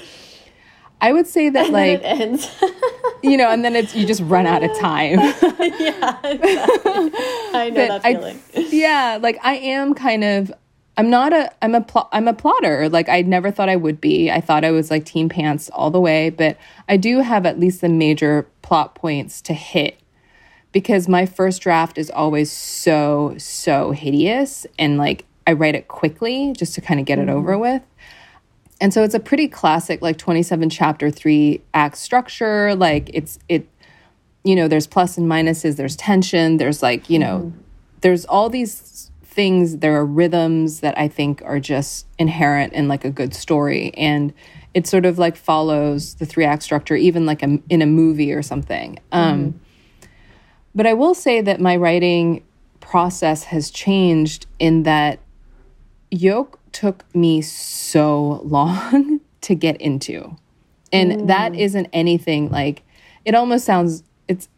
[1.02, 2.50] I would say that, like, it ends.
[3.24, 5.20] you know, and then it's you just run out of time.
[5.60, 7.12] yeah, exactly.
[7.54, 8.40] I know that I- feeling.
[8.54, 10.54] yeah, like I am kind of
[10.98, 12.88] I'm not a I'm a pl- I'm a plotter.
[12.90, 14.32] Like I never thought I would be.
[14.32, 17.60] I thought I was like team pants all the way, but I do have at
[17.60, 20.00] least the major plot points to hit
[20.72, 26.54] because my first draft is always so so hideous and like I write it quickly
[26.54, 27.62] just to kind of get it over mm-hmm.
[27.62, 27.82] with.
[28.82, 33.68] And so it's a pretty classic like 27 chapter 3 act structure, like it's it
[34.46, 37.60] you know, there's plus and minuses, there's tension, there's like, you know, mm-hmm.
[38.02, 43.04] there's all these things, there are rhythms that I think are just inherent in like
[43.04, 43.94] a good story.
[43.96, 44.34] And
[44.74, 48.32] it sort of like follows the three act structure, even like a, in a movie
[48.32, 48.98] or something.
[49.12, 49.60] Um,
[50.74, 52.44] but I will say that my writing
[52.80, 55.20] process has changed in that
[56.12, 60.36] Yolk took me so long to get into.
[60.94, 62.84] And that isn't anything like
[63.26, 64.04] it almost sounds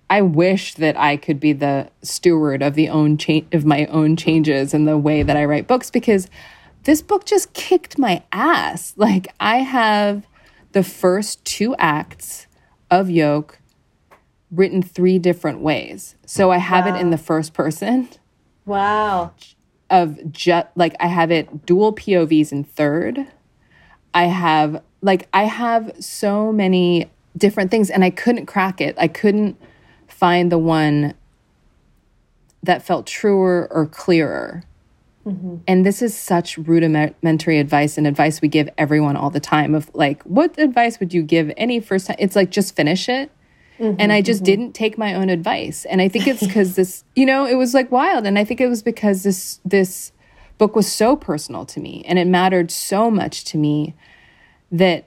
[0.10, 4.15] I wish that I could be the steward of the own cha- of my own
[4.15, 6.30] changes and the way that I write books because
[6.84, 8.93] this book just kicked my ass.
[8.96, 10.26] Like I have
[10.72, 12.48] the first two acts
[12.89, 13.60] of Yolk
[14.50, 16.15] written three different ways.
[16.26, 18.08] So I have it in the first person
[18.65, 19.32] Wow.
[19.89, 23.28] of just like I have it dual POVs in third.
[24.13, 28.96] I have like I have so many different things and I couldn't crack it.
[28.98, 29.58] I couldn't
[30.17, 31.13] find the one
[32.63, 34.63] that felt truer or clearer.
[35.25, 35.58] Mm-hmm.
[35.67, 39.91] And this is such rudimentary advice and advice we give everyone all the time of
[39.93, 43.30] like what advice would you give any first time it's like just finish it
[43.77, 44.45] mm-hmm, and I just mm-hmm.
[44.45, 45.84] didn't take my own advice.
[45.84, 48.25] And I think it's because this, you know, it was like wild.
[48.25, 50.13] And I think it was because this this
[50.58, 53.93] book was so personal to me and it mattered so much to me
[54.71, 55.07] that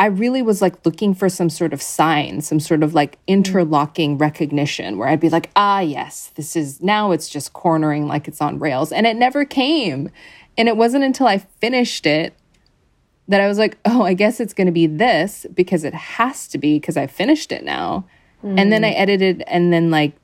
[0.00, 4.16] I really was like looking for some sort of sign, some sort of like interlocking
[4.16, 8.40] recognition where I'd be like, ah, yes, this is now it's just cornering like it's
[8.40, 8.92] on rails.
[8.92, 10.08] And it never came.
[10.56, 12.32] And it wasn't until I finished it
[13.28, 16.48] that I was like, oh, I guess it's going to be this because it has
[16.48, 18.06] to be because I finished it now.
[18.42, 18.58] Mm.
[18.58, 20.14] And then I edited and then like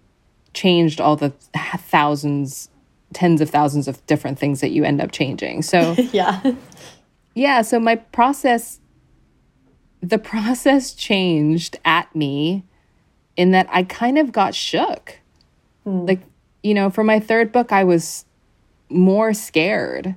[0.55, 2.71] changed all the thousands,
[3.13, 5.61] tens of thousands of different things that you end up changing.
[5.61, 6.41] So, yeah.
[7.35, 7.61] Yeah.
[7.61, 8.81] So my process,
[10.03, 12.65] the process changed at me
[13.37, 15.19] in that I kind of got shook.
[15.87, 16.09] Mm.
[16.09, 16.21] Like,
[16.63, 18.25] you know, for my third book, I was
[18.89, 20.17] more scared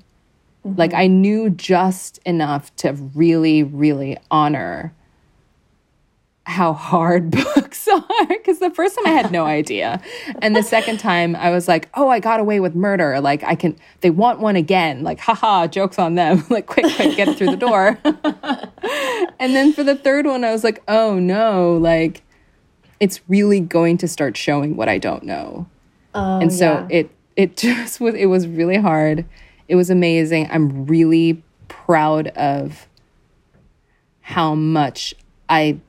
[0.66, 0.78] Mm-hmm.
[0.78, 4.94] Like I knew just enough to really, really honor
[6.50, 10.02] how hard books are because the first time I had no idea.
[10.42, 13.22] And the second time I was like, oh, I got away with murder.
[13.22, 15.04] Like I can, they want one again.
[15.04, 16.44] Like, haha, jokes on them.
[16.50, 18.00] like, quick, quick, get it through the door.
[19.40, 22.24] and then for the third one, I was like, oh no, like
[23.00, 25.68] it's really going to start showing what I don't know.
[26.16, 26.88] Oh, and so yeah.
[26.90, 29.24] it, it just was, it was really hard.
[29.68, 30.50] It was amazing.
[30.52, 32.88] I'm really proud of
[34.22, 35.14] how much
[35.48, 35.80] I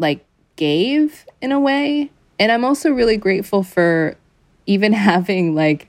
[0.00, 0.24] like
[0.56, 2.10] gave in a way.
[2.38, 4.16] And I'm also really grateful for
[4.66, 5.88] even having like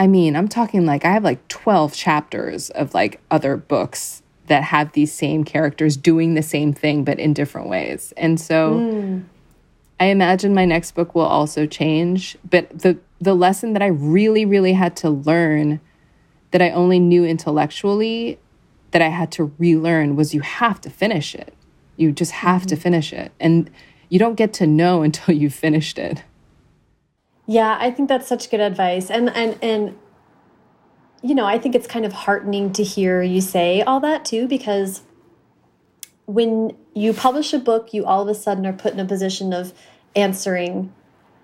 [0.00, 4.62] I mean, I'm talking like I have like 12 chapters of like other books that
[4.62, 8.12] have these same characters doing the same thing but in different ways.
[8.16, 9.24] And so mm.
[10.00, 14.44] I imagine my next book will also change, but the the lesson that I really,
[14.44, 15.80] really had to learn
[16.52, 18.38] that I only knew intellectually
[18.92, 21.52] that I had to relearn was you have to finish it.
[21.98, 22.68] You just have mm-hmm.
[22.68, 23.32] to finish it.
[23.38, 23.70] And
[24.08, 26.22] you don't get to know until you've finished it.
[27.46, 29.10] Yeah, I think that's such good advice.
[29.10, 29.98] And and and
[31.22, 34.46] you know, I think it's kind of heartening to hear you say all that too
[34.46, 35.02] because
[36.26, 39.52] when you publish a book, you all of a sudden are put in a position
[39.52, 39.72] of
[40.14, 40.92] answering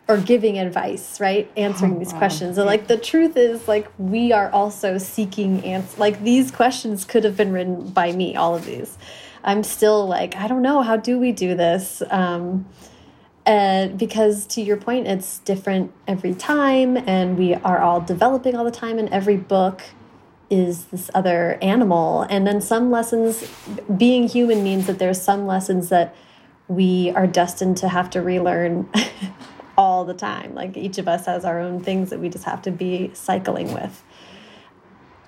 [0.06, 1.50] or giving advice, right?
[1.56, 2.18] Answering oh, these wow.
[2.18, 2.58] questions.
[2.58, 5.98] And like the truth is like we are also seeking answers.
[5.98, 8.98] Like these questions could have been written by me, all of these.
[9.44, 12.02] I'm still like, I don't know, how do we do this?
[12.10, 12.66] Um,
[13.46, 18.64] and because to your point, it's different every time and we are all developing all
[18.64, 19.82] the time and every book
[20.48, 22.22] is this other animal.
[22.22, 23.46] And then some lessons,
[23.94, 26.16] being human means that there's some lessons that
[26.68, 28.88] we are destined to have to relearn
[29.76, 30.54] all the time.
[30.54, 33.74] Like each of us has our own things that we just have to be cycling
[33.74, 34.02] with.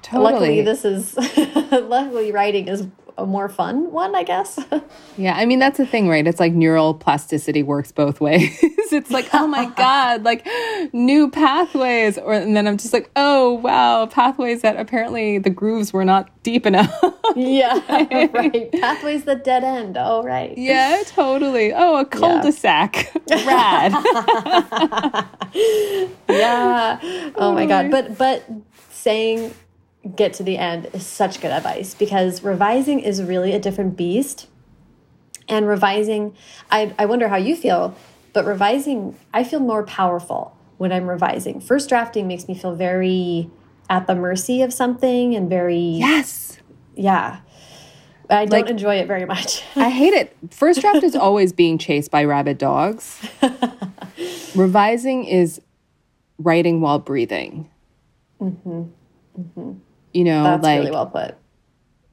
[0.00, 0.32] Totally.
[0.32, 1.16] Luckily, this is
[1.72, 2.86] luckily writing is
[3.18, 4.58] a more fun one, I guess.
[5.16, 6.26] yeah, I mean that's the thing, right?
[6.26, 8.58] It's like neural plasticity works both ways.
[8.62, 10.46] it's like, oh my god, like
[10.92, 15.92] new pathways, or and then I'm just like, oh wow, pathways that apparently the grooves
[15.92, 16.92] were not deep enough.
[17.34, 17.80] yeah,
[18.32, 18.70] right.
[18.72, 19.96] Pathways that dead end.
[19.98, 20.56] Oh right.
[20.56, 21.72] Yeah, totally.
[21.74, 23.12] Oh, a cul-de-sac.
[23.28, 23.46] Yeah.
[23.46, 23.92] Rad.
[26.28, 27.32] yeah.
[27.36, 28.44] Oh my god, but but
[28.90, 29.54] saying
[30.14, 34.48] get to the end is such good advice because revising is really a different beast.
[35.48, 36.36] And revising,
[36.70, 37.96] I, I wonder how you feel,
[38.32, 41.60] but revising, I feel more powerful when I'm revising.
[41.60, 43.48] First drafting makes me feel very
[43.88, 45.78] at the mercy of something and very.
[45.78, 46.58] Yes.
[46.96, 47.40] Yeah.
[48.28, 49.62] I don't like, enjoy it very much.
[49.76, 50.36] I hate it.
[50.50, 53.24] First draft is always being chased by rabid dogs.
[54.56, 55.60] Revising is
[56.38, 57.70] writing while breathing.
[58.40, 58.88] Mm -hmm.
[59.38, 59.76] Mm -hmm
[60.16, 61.34] you know that's like, really well put.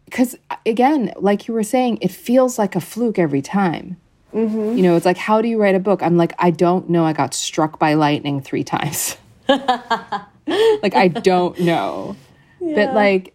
[0.05, 0.35] Because
[0.65, 3.97] again like you were saying it feels like a fluke every time.
[4.33, 4.75] Mm -hmm.
[4.77, 6.01] you know it's like how do you write a book?
[6.01, 7.09] I'm like i don't know.
[7.09, 9.17] I got struck by lightning three times.
[10.83, 12.15] Like i don't know.
[12.59, 12.75] Yeah.
[12.75, 13.33] but like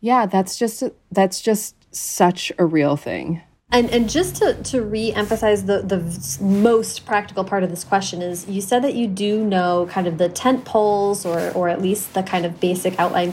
[0.00, 3.40] yeah that's just that's just such a real thing.
[3.72, 6.00] And and just to to re-emphasize the the
[6.44, 10.18] most practical part of this question is you said that you do know kind of
[10.18, 13.32] the tent poles or or at least the kind of basic outline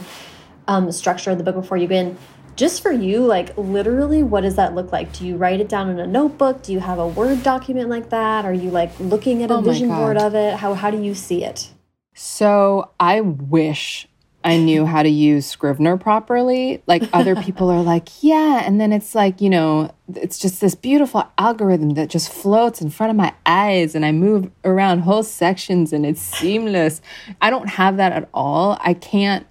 [0.68, 2.16] um, structure of the book before you begin.
[2.56, 5.12] Just for you, like literally, what does that look like?
[5.12, 6.62] Do you write it down in a notebook?
[6.62, 8.44] Do you have a Word document like that?
[8.44, 10.56] Are you like looking at a oh vision board of it?
[10.56, 11.70] How, how do you see it?
[12.14, 14.06] So I wish
[14.42, 16.82] I knew how to use Scrivener properly.
[16.86, 18.62] Like other people are like, yeah.
[18.64, 22.90] And then it's like, you know, it's just this beautiful algorithm that just floats in
[22.90, 27.02] front of my eyes and I move around whole sections and it's seamless.
[27.40, 28.78] I don't have that at all.
[28.80, 29.46] I can't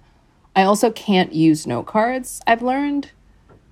[0.60, 3.12] I also can't use note cards, I've learned.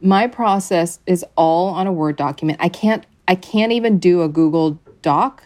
[0.01, 2.59] My process is all on a Word document.
[2.63, 5.43] I can't I can't even do a Google Doc.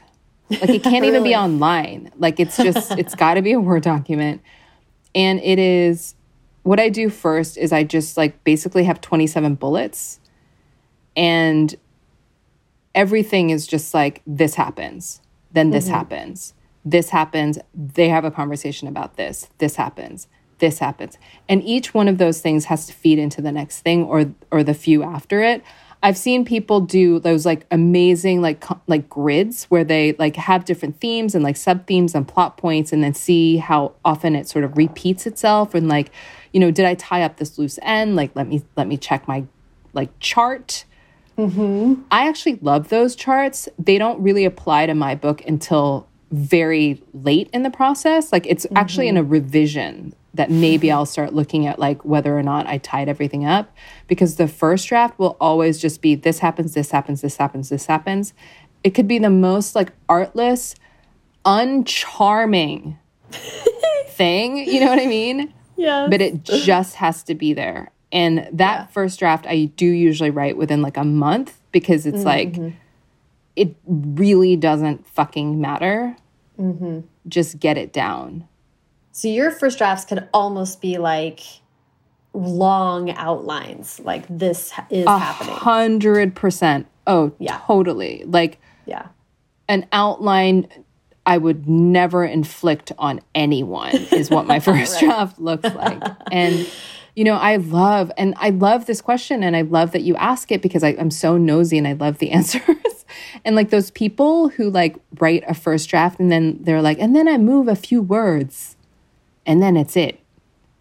[0.51, 1.09] Like it can't really?
[1.17, 2.13] even be online.
[2.17, 4.41] Like it's just it's got to be a Word document.
[5.17, 6.15] And it is
[6.63, 10.21] what I do first is I just like basically have 27 bullets
[11.17, 11.75] and
[12.95, 15.97] everything is just like this happens, then this mm -hmm.
[15.97, 16.55] happens.
[16.85, 17.59] This happens,
[17.95, 19.49] they have a conversation about this.
[19.59, 20.29] This happens
[20.63, 21.19] this happens.
[21.49, 24.63] And each one of those things has to feed into the next thing or or
[24.63, 25.63] the few after it.
[26.05, 31.01] I've seen people do those like amazing like like grids where they like have different
[31.01, 34.65] themes and like sub themes and plot points and then see how often it sort
[34.65, 36.13] of repeats itself and like
[36.53, 39.27] you know did I tie up this loose end like let me let me check
[39.27, 39.45] my
[39.93, 40.85] like chart.
[41.37, 42.03] Mm-hmm.
[42.11, 43.69] I actually love those charts.
[43.79, 48.33] They don't really apply to my book until very late in the process.
[48.33, 48.77] Like it's mm-hmm.
[48.77, 52.79] actually in a revision that maybe I'll start looking at like whether or not I
[52.79, 53.75] tied everything up
[54.09, 57.87] because the first draft will always just be this happens, this happens, this happens, this
[57.87, 58.33] happens.
[58.83, 60.75] It could be the most like artless,
[61.45, 62.97] uncharming
[64.09, 65.53] thing, you know what I mean?
[65.77, 66.07] Yeah.
[66.11, 67.91] But it just has to be there.
[68.11, 68.87] And that yeah.
[68.87, 72.63] first draft I do usually write within like a month because it's mm-hmm.
[72.63, 72.75] like
[73.57, 76.17] it really doesn't fucking matter.
[76.59, 77.01] Mm-hmm.
[77.29, 78.49] Just get it down.
[79.13, 81.41] So your first drafts could almost be like
[82.33, 85.55] long outlines, like this is a happening.
[85.55, 86.87] Hundred percent.
[87.07, 87.61] Oh, yeah.
[87.67, 88.25] totally.
[88.27, 89.09] Like, yeah,
[89.69, 90.69] an outline
[91.25, 95.05] I would never inflict on anyone is what my first right.
[95.05, 96.03] draft looks like.
[96.31, 96.69] And
[97.15, 100.51] you know, I love and I love this question and I love that you ask
[100.51, 103.05] it because I, I'm so nosy and I love the answers.
[103.45, 107.15] and like those people who like write a first draft and then they're like, and
[107.15, 108.77] then I move a few words
[109.47, 110.21] and then it's it.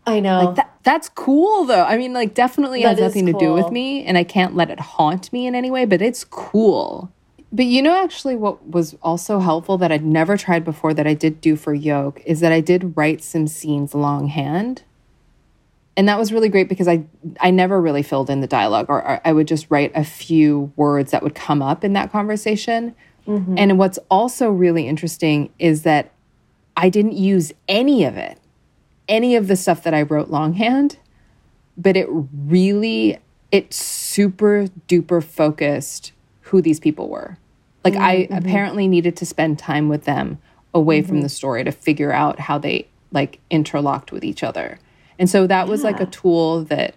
[0.05, 0.45] I know.
[0.45, 1.83] Like that, that's cool though.
[1.83, 3.39] I mean, like definitely that has nothing cool.
[3.39, 6.01] to do with me and I can't let it haunt me in any way, but
[6.01, 7.11] it's cool.
[7.51, 11.13] But you know, actually, what was also helpful that I'd never tried before that I
[11.13, 14.83] did do for Yolk is that I did write some scenes longhand.
[15.97, 17.03] And that was really great because I
[17.41, 20.71] I never really filled in the dialogue, or, or I would just write a few
[20.77, 22.95] words that would come up in that conversation.
[23.27, 23.55] Mm-hmm.
[23.57, 26.11] And what's also really interesting is that
[26.77, 28.39] I didn't use any of it
[29.11, 30.97] any of the stuff that I wrote longhand,
[31.77, 33.19] but it really
[33.51, 37.37] it super duper focused who these people were.
[37.83, 38.33] Like mm-hmm.
[38.33, 40.39] I apparently needed to spend time with them
[40.73, 41.09] away mm-hmm.
[41.09, 44.79] from the story to figure out how they like interlocked with each other.
[45.19, 45.69] And so that yeah.
[45.69, 46.95] was like a tool that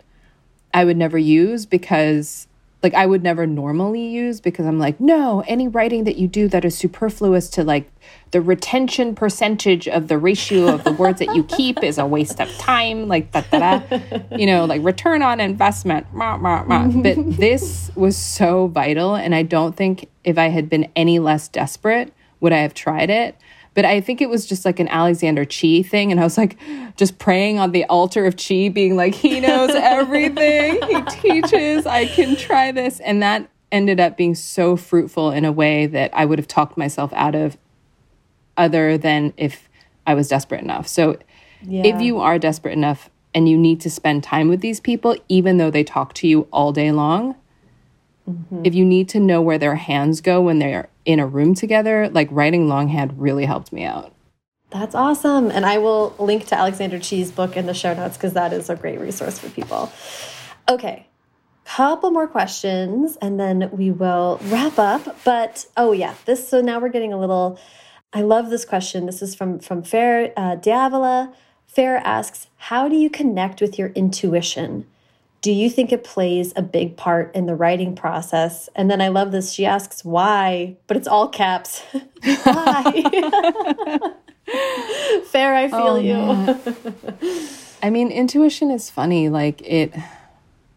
[0.73, 2.47] I would never use because
[2.85, 6.47] like I would never normally use because I'm like, no, any writing that you do
[6.49, 7.91] that is superfluous to like
[8.31, 12.41] the retention percentage of the ratio of the words that you keep is a waste
[12.41, 13.99] of time, like da da da.
[14.37, 16.07] You know, like return on investment.
[16.13, 16.89] Mah, mah, mah.
[16.89, 19.17] But this was so vital.
[19.17, 23.09] And I don't think if I had been any less desperate, would I have tried
[23.09, 23.37] it.
[23.75, 26.13] But I think it was just like an Alexander Chee thing.
[26.13, 26.57] And I was like,
[26.97, 30.81] just praying on the altar of Chee, being like, he knows everything.
[30.83, 31.87] he teaches.
[31.87, 33.01] I can try this.
[33.01, 36.79] And that ended up being so fruitful in a way that I would have talked
[36.79, 37.59] myself out of
[38.57, 39.69] other than if
[40.07, 40.87] I was desperate enough.
[40.87, 41.19] So
[41.63, 41.83] yeah.
[41.85, 45.59] if you are desperate enough and you need to spend time with these people, even
[45.59, 47.35] though they talk to you all day long,
[48.29, 48.63] mm-hmm.
[48.65, 52.09] if you need to know where their hands go when they're in a room together,
[52.09, 54.13] like writing longhand really helped me out.
[54.71, 55.51] That's awesome.
[55.51, 58.69] And I will link to Alexander Chee's book in the show notes because that is
[58.69, 59.93] a great resource for people.
[60.69, 61.07] Okay,
[61.65, 65.17] couple more questions and then we will wrap up.
[65.25, 67.59] But oh yeah, this so now we're getting a little
[68.13, 69.07] I love this question.
[69.07, 71.35] This is from from Fair uh, Diavola.
[71.67, 74.87] Fair asks, "How do you connect with your intuition?
[75.45, 79.09] Do you think it plays a big part in the writing process?" And then I
[79.09, 79.53] love this.
[79.53, 81.83] She asks, "Why?" But it's all caps.
[82.45, 84.11] Why?
[85.27, 87.39] Fair, I feel oh, you.
[87.83, 89.29] I mean, intuition is funny.
[89.29, 89.93] Like it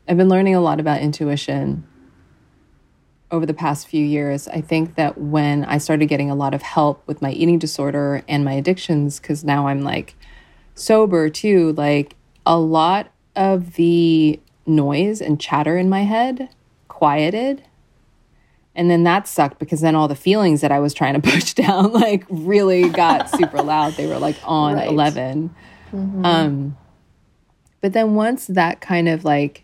[0.05, 1.87] I've been learning a lot about intuition
[3.31, 4.49] over the past few years.
[4.49, 8.21] I think that when I started getting a lot of help with my eating disorder
[8.27, 10.15] and my addictions, because now I'm like
[10.75, 16.49] sober too, like a lot of the noise and chatter in my head
[16.87, 17.63] quieted.
[18.75, 21.53] And then that sucked because then all the feelings that I was trying to push
[21.53, 23.93] down like really got super loud.
[23.93, 24.87] They were like on right.
[24.87, 25.53] 11.
[25.91, 26.25] Mm-hmm.
[26.25, 26.77] Um,
[27.81, 29.63] but then once that kind of like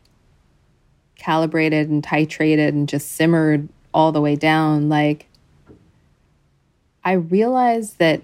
[1.16, 5.28] calibrated and titrated and just simmered all the way down, like
[7.04, 8.24] I realized that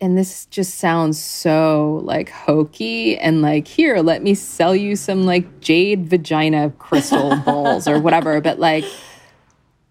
[0.00, 5.24] and this just sounds so like hokey and like here let me sell you some
[5.24, 8.84] like jade vagina crystal balls or whatever but like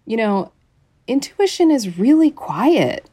[0.06, 0.52] you know
[1.06, 3.08] intuition is really quiet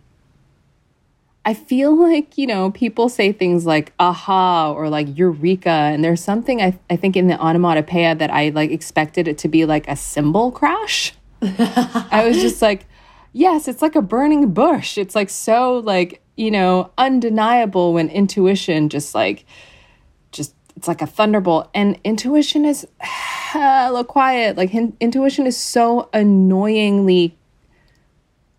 [1.44, 5.70] I feel like, you know, people say things like aha or like eureka.
[5.70, 9.48] And there's something I, I think in the onomatopoeia that I like expected it to
[9.48, 11.14] be like a cymbal crash.
[11.42, 12.86] I was just like,
[13.34, 15.00] yes, it's like a burning bush.
[15.00, 19.46] It's like so like, you know, undeniable when intuition just like
[20.32, 21.70] just, it's like a thunderbolt.
[21.74, 24.58] And intuition is hella quiet.
[24.58, 27.38] Like in, intuition is so annoyingly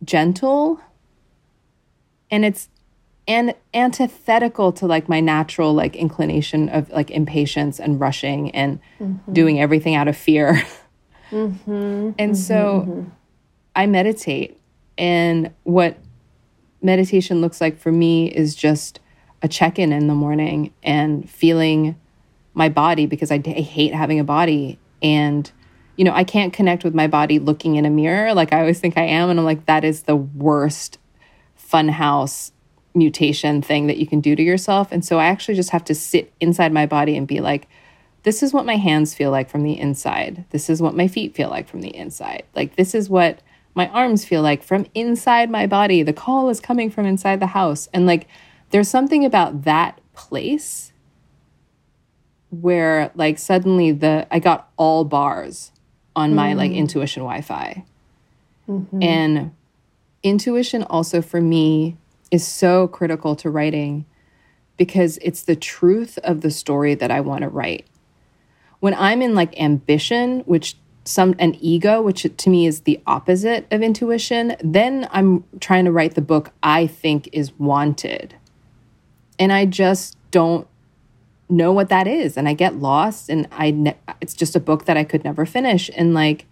[0.04, 0.80] gentle.
[2.30, 2.68] And it's
[3.28, 9.32] and antithetical to like my natural like inclination of like impatience and rushing and mm-hmm.
[9.32, 10.62] doing everything out of fear.
[11.32, 12.10] Mm-hmm.
[12.18, 13.08] and so mm-hmm.
[13.74, 14.60] I meditate.
[14.98, 15.96] And what
[16.82, 19.00] meditation looks like for me is just
[19.42, 21.98] a check in in the morning and feeling
[22.54, 24.78] my body because I, hate having a body.
[25.02, 25.50] And,
[25.96, 28.80] you know, I can't connect with my body looking in a mirror like I always
[28.80, 29.30] think I am.
[29.30, 30.98] And I'm like, that is the worst
[31.58, 32.52] funhouse
[32.94, 34.92] mutation thing that you can do to yourself.
[34.92, 37.68] And so I actually just have to sit inside my body and be like,
[38.22, 40.44] this is what my hands feel like from the inside.
[40.50, 42.44] This is what my feet feel like from the inside.
[42.54, 43.40] Like, this is what
[43.74, 46.02] my arms feel like from inside my body.
[46.02, 47.88] The call is coming from inside the house.
[47.92, 48.28] And like,
[48.70, 50.92] there's something about that place
[52.50, 55.72] where like suddenly the I got all bars
[56.14, 56.56] on my mm.
[56.56, 57.84] like intuition Wi-Fi.
[58.68, 59.02] Mm-hmm.
[59.02, 59.52] And
[60.22, 61.96] intuition also for me
[62.30, 64.04] is so critical to writing
[64.76, 67.86] because it's the truth of the story that I want to write.
[68.80, 73.66] When I'm in like ambition, which some an ego which to me is the opposite
[73.70, 78.34] of intuition then i'm trying to write the book i think is wanted
[79.38, 80.66] and i just don't
[81.48, 84.84] know what that is and i get lost and i ne- it's just a book
[84.84, 86.46] that i could never finish and like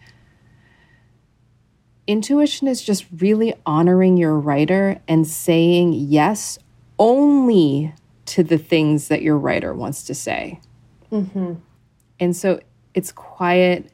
[2.06, 6.58] intuition is just really honoring your writer and saying yes
[6.98, 7.94] only
[8.26, 10.60] to the things that your writer wants to say
[11.12, 11.54] mm-hmm.
[12.18, 12.60] and so
[12.94, 13.90] it's quiet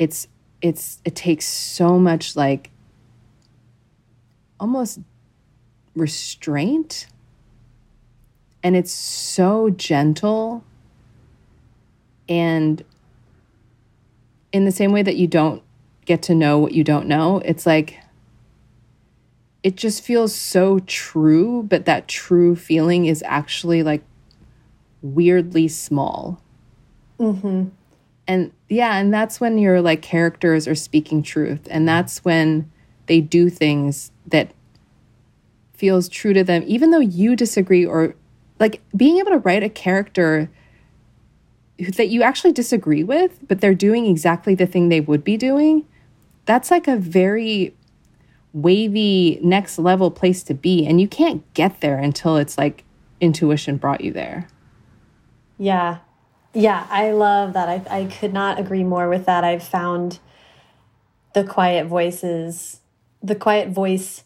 [0.00, 0.26] it's
[0.62, 2.70] it's it takes so much like
[4.58, 4.98] almost
[5.94, 7.06] restraint.
[8.62, 10.64] And it's so gentle.
[12.28, 12.82] And
[14.52, 15.62] in the same way that you don't
[16.06, 18.00] get to know what you don't know it's like
[19.62, 24.02] it just feels so true but that true feeling is actually like
[25.02, 26.42] weirdly small.
[27.20, 27.68] Mm-hmm
[28.30, 31.66] and yeah and that's when your like characters are speaking truth.
[31.70, 32.70] And that's when
[33.06, 34.52] they do things that
[35.72, 38.14] feels true to them even though you disagree or
[38.58, 40.50] like being able to write a character
[41.96, 45.86] that you actually disagree with but they're doing exactly the thing they would be doing
[46.44, 47.74] that's like a very
[48.52, 50.86] wavy next level place to be.
[50.86, 52.84] And you can't get there until it's like
[53.20, 54.48] intuition brought you there.
[55.58, 55.98] Yeah
[56.52, 57.68] yeah, I love that.
[57.68, 59.44] I, I could not agree more with that.
[59.44, 60.18] I've found
[61.34, 62.80] the quiet voices,
[63.22, 64.24] the quiet voice,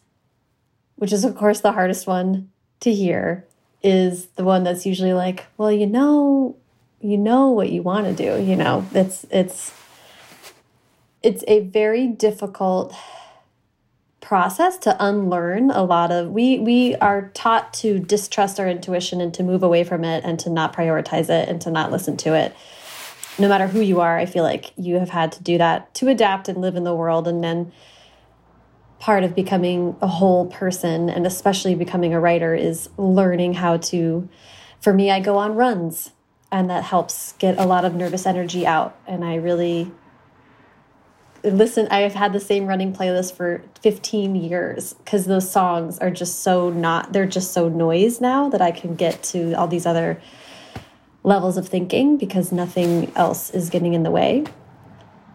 [0.95, 2.49] which is, of course, the hardest one
[2.79, 3.45] to hear,
[3.83, 6.55] is the one that's usually like, well, you know,
[6.99, 8.43] you know what you want to do.
[8.43, 9.71] You know, it's, it's,
[11.21, 12.95] it's a very difficult
[14.25, 19.33] process to unlearn a lot of we we are taught to distrust our intuition and
[19.35, 22.33] to move away from it and to not prioritize it and to not listen to
[22.33, 22.55] it.
[23.37, 26.07] No matter who you are i feel like you have had to do that to
[26.07, 27.71] adapt and live in the world and then
[28.97, 34.27] part of becoming a whole person and especially becoming a writer is learning how to
[34.81, 36.11] for me i go on runs
[36.51, 38.97] and that helps get a lot of nervous energy out.
[39.05, 39.91] And i really
[41.45, 46.11] listen i have had the same running playlist for 15 years because those songs are
[46.11, 49.85] just so not they're just so noise now that i can get to all these
[49.85, 50.19] other
[51.25, 54.45] levels of thinking because nothing else is getting in the way.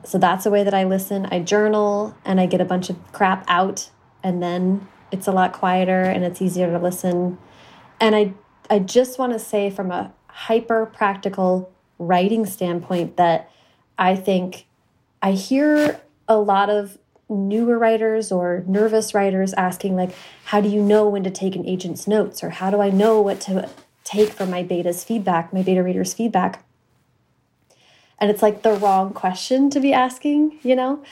[0.05, 1.27] So that's a way that i listen.
[1.27, 3.91] I journal and i get a bunch of crap out
[4.23, 7.39] and then it's a lot quieter and it's easier to listen.
[8.01, 8.33] And i
[8.71, 13.51] i just want to say from a hyper practical writing standpoint that
[13.99, 14.65] i think
[15.23, 16.99] I hear a lot of
[17.29, 20.11] newer writers or nervous writers asking like
[20.47, 23.21] how do you know when to take an agent's notes or how do I know
[23.21, 23.69] what to
[24.03, 26.65] take from my beta's feedback, my beta reader's feedback?
[28.19, 31.03] And it's like the wrong question to be asking, you know?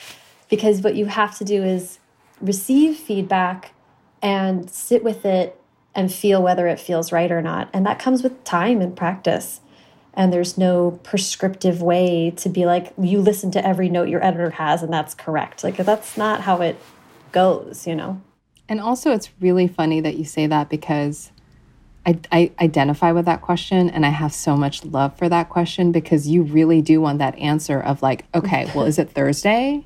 [0.49, 1.99] Because what you have to do is
[2.41, 3.73] receive feedback
[4.21, 5.59] and sit with it
[5.95, 7.69] and feel whether it feels right or not.
[7.73, 9.61] And that comes with time and practice
[10.19, 14.49] and there's no prescriptive way to be like you listen to every note your editor
[14.51, 16.75] has and that's correct like that's not how it
[17.31, 18.21] goes you know
[18.67, 21.31] and also it's really funny that you say that because
[22.05, 25.91] I, I identify with that question and I have so much love for that question
[25.91, 29.85] because you really do want that answer of like, okay, well, is it Thursday?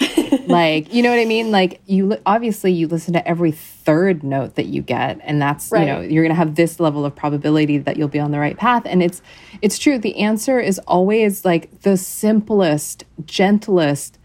[0.46, 1.50] like, you know what I mean?
[1.50, 5.80] Like you obviously you listen to every third note that you get and that's, right.
[5.80, 8.38] you know, you're going to have this level of probability that you'll be on the
[8.38, 9.22] right path and it's
[9.62, 9.98] it's true.
[9.98, 14.18] The answer is always like the simplest, gentlest,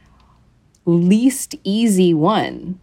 [0.86, 2.80] least easy one.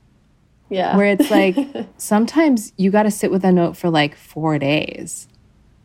[0.69, 0.97] Yeah.
[0.97, 1.57] Where it's like
[1.97, 5.29] sometimes you got to sit with a note for like 4 days.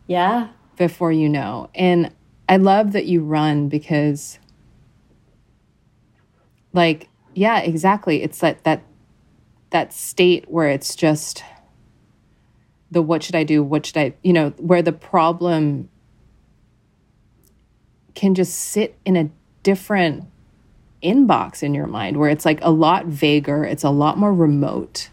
[0.08, 0.50] Yeah.
[0.78, 1.70] Before you know.
[1.76, 2.12] And
[2.50, 4.38] I love that you run because
[6.74, 8.24] like yeah exactly.
[8.24, 8.84] It's that that
[9.72, 11.44] that state where it's just
[12.92, 15.88] the what should i do what should i you know where the problem
[18.16, 19.30] can just sit in a
[19.64, 20.26] different
[21.02, 25.10] inbox in your mind where it's like a lot vaguer it's a lot more remote.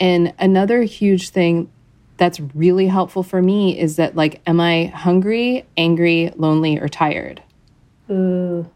[0.00, 1.70] And another huge thing
[2.16, 7.42] that's really helpful for me is that like am i hungry angry lonely or tired?
[8.10, 8.68] Ooh.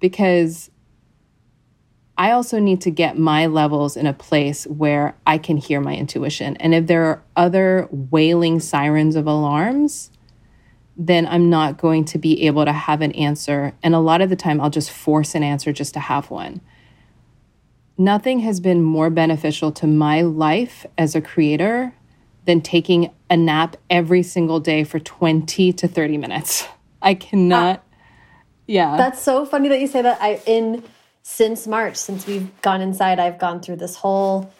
[0.00, 0.70] because
[2.20, 5.96] I also need to get my levels in a place where I can hear my
[5.96, 6.54] intuition.
[6.58, 10.10] And if there are other wailing sirens of alarms,
[10.98, 13.72] then I'm not going to be able to have an answer.
[13.82, 16.60] And a lot of the time, I'll just force an answer just to have one.
[17.96, 21.94] Nothing has been more beneficial to my life as a creator
[22.44, 26.66] than taking a nap every single day for 20 to 30 minutes.
[27.00, 27.78] I cannot.
[27.78, 27.82] Uh,
[28.66, 28.98] yeah.
[28.98, 30.20] That's so funny that you say that.
[30.20, 30.84] I, in,
[31.22, 34.52] since March, since we've gone inside, I've gone through this whole,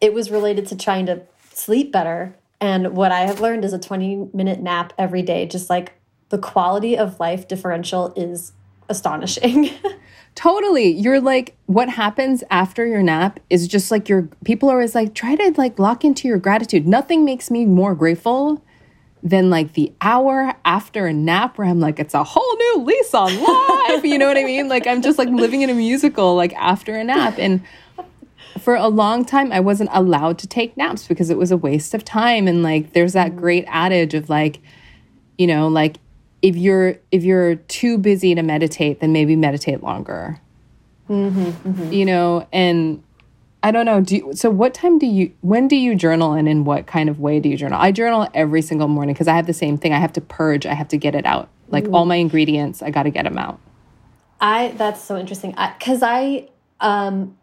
[0.00, 2.34] it was related to trying to sleep better.
[2.60, 5.92] And what I have learned is a 20 minute nap every day, just like
[6.28, 8.52] the quality of life differential is
[8.88, 9.70] astonishing.
[10.34, 10.88] totally.
[10.88, 15.14] You're like, what happens after your nap is just like your people are always like,
[15.14, 16.86] try to like lock into your gratitude.
[16.86, 18.62] Nothing makes me more grateful
[19.22, 23.14] than like the hour after a nap where I'm like, it's a whole new lease
[23.14, 24.04] on life.
[24.04, 24.68] you know what I mean?
[24.68, 27.34] Like I'm just like living in a musical like after a nap.
[27.38, 27.62] And
[28.58, 31.94] for a long time, I wasn't allowed to take naps because it was a waste
[31.94, 32.46] of time.
[32.48, 34.60] And like there's that great adage of like,
[35.36, 35.96] you know, like
[36.42, 40.40] if you're if you're too busy to meditate, then maybe meditate longer.
[41.08, 41.92] Mm -hmm, mm -hmm.
[41.92, 43.02] You know, and
[43.68, 44.00] I don't know.
[44.00, 47.10] Do you, so what time do you when do you journal and in what kind
[47.10, 47.78] of way do you journal?
[47.78, 49.92] I journal every single morning because I have the same thing.
[49.92, 51.50] I have to purge, I have to get it out.
[51.68, 51.94] Like mm.
[51.94, 53.60] all my ingredients, I got to get them out.
[54.40, 55.54] I that's so interesting.
[55.84, 56.48] cuz I
[56.80, 57.36] um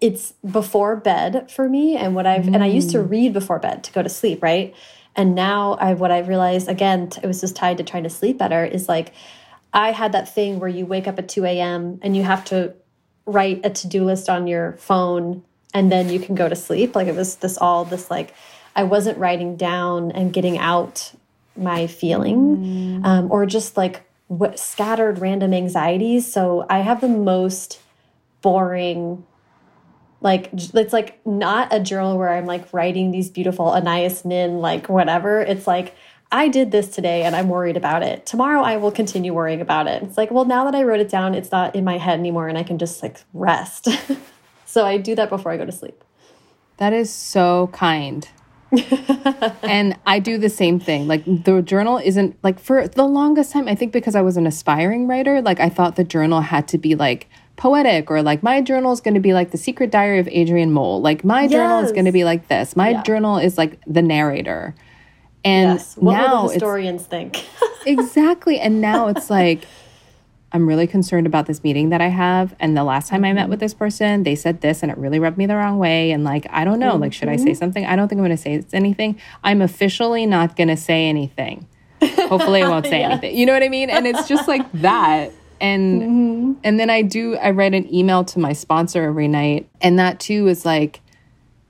[0.00, 2.54] it's before bed for me and what I've mm.
[2.56, 3.08] and I used to mm.
[3.08, 4.74] read before bed to go to sleep, right?
[5.14, 8.38] And now I what I realized again, it was just tied to trying to sleep
[8.38, 9.12] better is like
[9.72, 12.00] I had that thing where you wake up at 2 a.m.
[12.02, 12.74] and you have to
[13.26, 15.42] write a to-do list on your phone
[15.74, 16.94] and then you can go to sleep.
[16.94, 18.34] Like it was this all this like
[18.74, 21.12] i wasn't writing down and getting out
[21.56, 23.04] my feeling mm.
[23.04, 26.30] um, or just like what scattered random anxieties.
[26.32, 27.80] So i have the most
[28.40, 29.24] boring
[30.20, 34.88] like it's like not a journal where i'm like writing these beautiful Anaïs Nin like
[34.88, 35.40] whatever.
[35.40, 35.94] It's like
[36.32, 38.24] I did this today and I'm worried about it.
[38.24, 40.02] Tomorrow I will continue worrying about it.
[40.02, 42.48] It's like, well, now that I wrote it down, it's not in my head anymore
[42.48, 43.88] and I can just like rest.
[44.66, 46.02] so I do that before I go to sleep.
[46.78, 48.26] That is so kind.
[49.62, 51.06] and I do the same thing.
[51.06, 54.46] Like the journal isn't like for the longest time, I think because I was an
[54.46, 58.62] aspiring writer, like I thought the journal had to be like poetic or like my
[58.62, 61.02] journal is going to be like the secret diary of Adrian Mole.
[61.02, 61.52] Like my yes.
[61.52, 62.74] journal is going to be like this.
[62.74, 63.02] My yeah.
[63.02, 64.74] journal is like the narrator.
[65.44, 65.96] And yes.
[65.96, 67.44] what now historians think?
[67.86, 68.60] exactly.
[68.60, 69.66] And now it's like,
[70.52, 72.54] I'm really concerned about this meeting that I have.
[72.60, 73.30] And the last time mm -hmm.
[73.30, 75.78] I met with this person, they said this and it really rubbed me the wrong
[75.78, 76.12] way.
[76.12, 77.02] And like, I don't know, mm -hmm.
[77.04, 77.58] like, should I say mm-hmm.
[77.58, 77.84] something?
[77.84, 79.16] I don't think I'm going to say anything.
[79.42, 81.66] I'm officially not going to say anything.
[82.28, 83.36] Hopefully, I won't say anything.
[83.38, 83.90] You know what I mean?
[83.90, 85.30] And it's just like that.
[85.60, 86.66] And mm -hmm.
[86.66, 90.14] and then I do I write an email to my sponsor every night, and that
[90.26, 91.00] too is like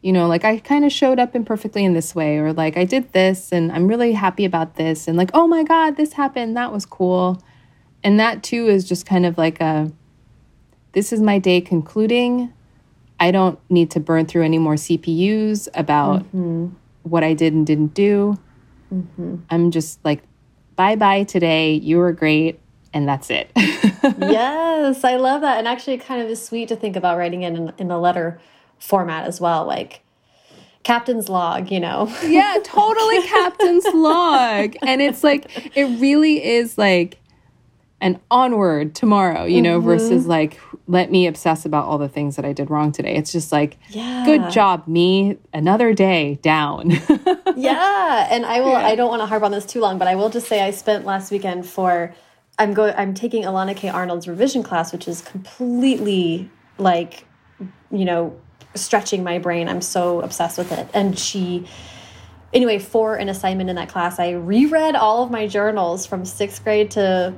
[0.03, 2.85] you know, like I kind of showed up imperfectly in this way, or like I
[2.85, 6.57] did this and I'm really happy about this, and like, oh my God, this happened.
[6.57, 7.41] That was cool.
[8.03, 9.93] And that too is just kind of like a
[10.91, 12.53] this is my day concluding.
[13.21, 16.71] I don't need to burn through any more CPUs about mm-hmm.
[17.05, 18.37] what I did and didn't do.
[18.93, 19.37] Mm-hmm.
[19.49, 20.25] I'm just like,
[20.75, 21.75] bye bye today.
[21.75, 22.59] You were great.
[22.93, 23.51] And that's it.
[23.57, 25.59] yes, I love that.
[25.59, 28.39] And actually, kind of is sweet to think about writing it in, in a letter
[28.83, 30.03] format as well, like
[30.83, 32.13] captain's log, you know?
[32.27, 34.75] yeah, totally captain's log.
[34.83, 37.19] And it's like, it really is like
[38.01, 39.87] an onward tomorrow, you know, mm -hmm.
[39.87, 43.15] versus like, let me obsess about all the things that I did wrong today.
[43.15, 44.25] It's just like, yeah.
[44.25, 45.37] good job, me.
[45.53, 46.91] Another day down.
[47.57, 48.35] yeah.
[48.35, 48.93] And I will, yeah.
[48.93, 50.73] I don't want to harp on this too long, but I will just say I
[50.73, 52.13] spent last weekend for
[52.59, 53.89] I'm going I'm taking Elana K.
[53.89, 57.25] Arnold's revision class, which is completely like,
[57.91, 58.37] you know,
[58.75, 59.69] stretching my brain.
[59.69, 60.89] I'm so obsessed with it.
[60.95, 61.67] And she
[62.53, 66.63] anyway, for an assignment in that class, I reread all of my journals from sixth
[66.63, 67.35] grade to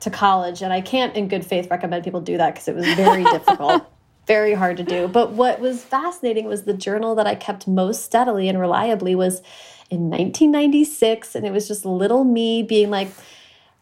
[0.00, 2.86] to college, and I can't, in good faith, recommend people do that because it was
[2.94, 3.90] very difficult,
[4.26, 5.08] very hard to do.
[5.08, 9.40] But what was fascinating was the journal that I kept most steadily and reliably was
[9.90, 13.08] in 1996, and it was just little me being like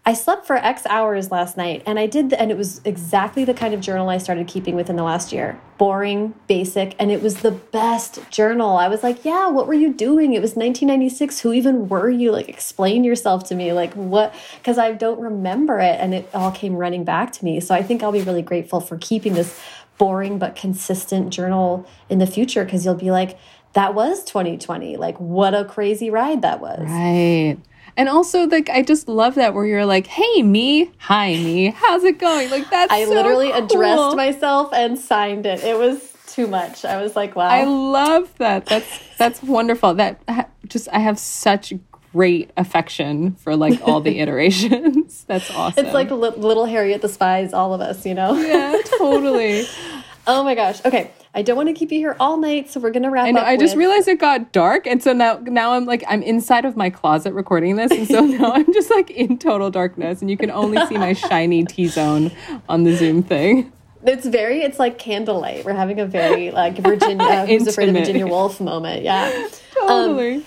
[0.04, 3.44] I slept for X hours last night and I did, the, and it was exactly
[3.44, 5.60] the kind of journal I started keeping within the last year.
[5.78, 8.76] Boring, basic, and it was the best journal.
[8.76, 10.34] I was like, yeah, what were you doing?
[10.34, 11.40] It was 1996.
[11.40, 12.32] Who even were you?
[12.32, 13.72] Like, explain yourself to me.
[13.72, 14.34] Like, what?
[14.58, 17.60] Because I don't remember it and it all came running back to me.
[17.60, 19.60] So I think I'll be really grateful for keeping this
[19.98, 23.38] boring but consistent journal in the future because you'll be like,
[23.74, 24.96] that was 2020.
[24.96, 26.80] Like, what a crazy ride that was.
[26.80, 27.56] Right.
[27.96, 32.04] And also, like, I just love that where you're like, "Hey, me, hi, me, how's
[32.04, 32.92] it going?" Like that's.
[32.92, 33.64] I so literally cool.
[33.64, 35.62] addressed myself and signed it.
[35.62, 36.84] It was too much.
[36.84, 38.66] I was like, "Wow." I love that.
[38.66, 39.94] That's that's wonderful.
[39.94, 40.20] That
[40.68, 41.74] just I have such
[42.12, 45.24] great affection for like all the iterations.
[45.28, 45.84] That's awesome.
[45.84, 48.34] It's like li little Harriet the Spies, all of us, you know.
[48.34, 49.66] Yeah, totally.
[50.26, 50.84] oh my gosh.
[50.84, 51.10] Okay.
[51.34, 53.46] I don't want to keep you here all night, so we're gonna wrap and up.
[53.46, 53.78] I just with...
[53.78, 57.32] realized it got dark, and so now now I'm like I'm inside of my closet
[57.32, 60.84] recording this, and so now I'm just like in total darkness, and you can only
[60.86, 62.32] see my shiny T zone
[62.68, 63.72] on the Zoom thing.
[64.04, 65.64] It's very, it's like candlelight.
[65.64, 69.02] We're having a very like Virginia, who's afraid of Virginia Woolf moment.
[69.02, 70.36] Yeah, totally.
[70.36, 70.44] Um,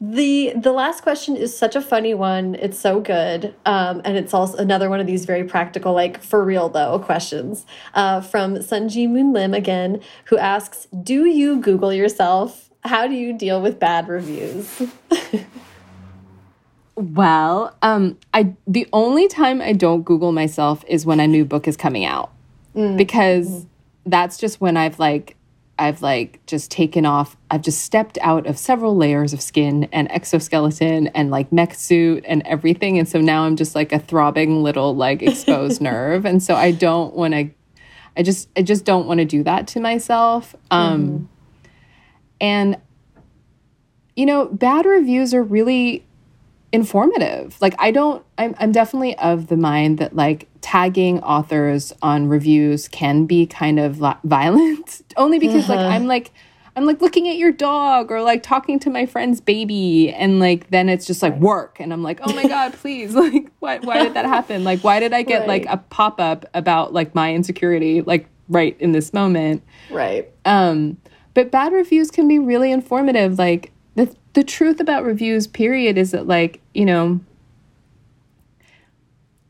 [0.00, 2.54] the the last question is such a funny one.
[2.54, 6.44] It's so good, um, and it's also another one of these very practical, like for
[6.44, 12.70] real though, questions uh, from Sunji Moon Lim again, who asks, "Do you Google yourself?
[12.84, 14.82] How do you deal with bad reviews?"
[16.94, 21.66] well, um, I the only time I don't Google myself is when a new book
[21.66, 22.30] is coming out,
[22.72, 22.96] mm.
[22.96, 23.66] because mm.
[24.06, 25.34] that's just when I've like
[25.78, 30.10] I've like just taken off, I've just stepped out of several layers of skin and
[30.10, 32.98] exoskeleton and like mech suit and everything.
[32.98, 36.24] And so now I'm just like a throbbing little like exposed nerve.
[36.24, 37.50] And so I don't want to,
[38.16, 40.54] I just, I just don't want to do that to myself.
[40.70, 41.26] Um, mm.
[42.40, 42.76] And,
[44.16, 46.04] you know, bad reviews are really
[46.72, 47.60] informative.
[47.60, 52.88] Like I don't I'm I'm definitely of the mind that like tagging authors on reviews
[52.88, 53.94] can be kind of
[54.24, 55.76] violent only because uh -huh.
[55.76, 55.94] like uh-huh.
[55.94, 56.30] I'm like
[56.76, 60.68] I'm like looking at your dog or like talking to my friend's baby and like
[60.68, 64.02] then it's just like work and I'm like oh my god please like why why
[64.02, 65.48] did that happen like why did I get right.
[65.54, 70.98] like a pop up about like my insecurity like right in this moment right um
[71.32, 76.10] but bad reviews can be really informative like the the truth about reviews period is
[76.10, 77.20] that like you know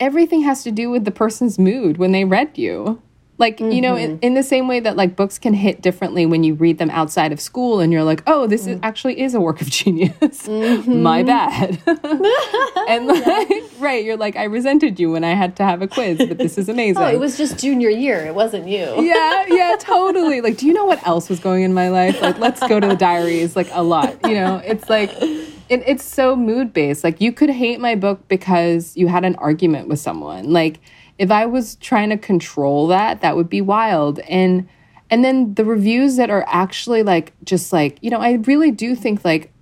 [0.01, 3.01] everything has to do with the person's mood when they read you
[3.39, 3.71] like mm-hmm.
[3.71, 4.25] you know in, mm-hmm.
[4.25, 7.33] in, the same way that like books can hit differently when you read them outside
[7.33, 8.73] of school and you're like oh this mm.
[8.73, 10.13] is actually is a work of genius
[10.47, 11.03] mm-hmm.
[11.03, 11.81] my bad
[12.89, 13.61] and like yeah.
[13.79, 16.59] right you're like i resented you when i had to have a quiz but this
[16.59, 20.57] is amazing oh it was just junior year it wasn't you yeah yeah totally like
[20.57, 22.97] do you know what else was going in my life like let's go to the
[22.97, 25.11] diaries like a lot you know it's like
[25.69, 29.35] it, it's so mood based like you could hate my book because you had an
[29.37, 30.51] argument with someone.
[30.53, 30.81] Like
[31.19, 34.21] if I was trying to control that, that would be wild.
[34.21, 34.69] And
[35.11, 38.95] and then the reviews that are actually like just like, you know, I really do
[38.95, 39.53] think like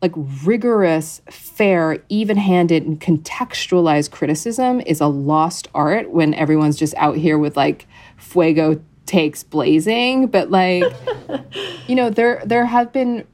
[0.00, 0.12] like
[0.44, 7.36] rigorous, fair, even-handed and contextualized criticism is a lost art when everyone's just out here
[7.36, 10.84] with like fuego takes blazing, but like
[11.88, 13.26] you know, there there have been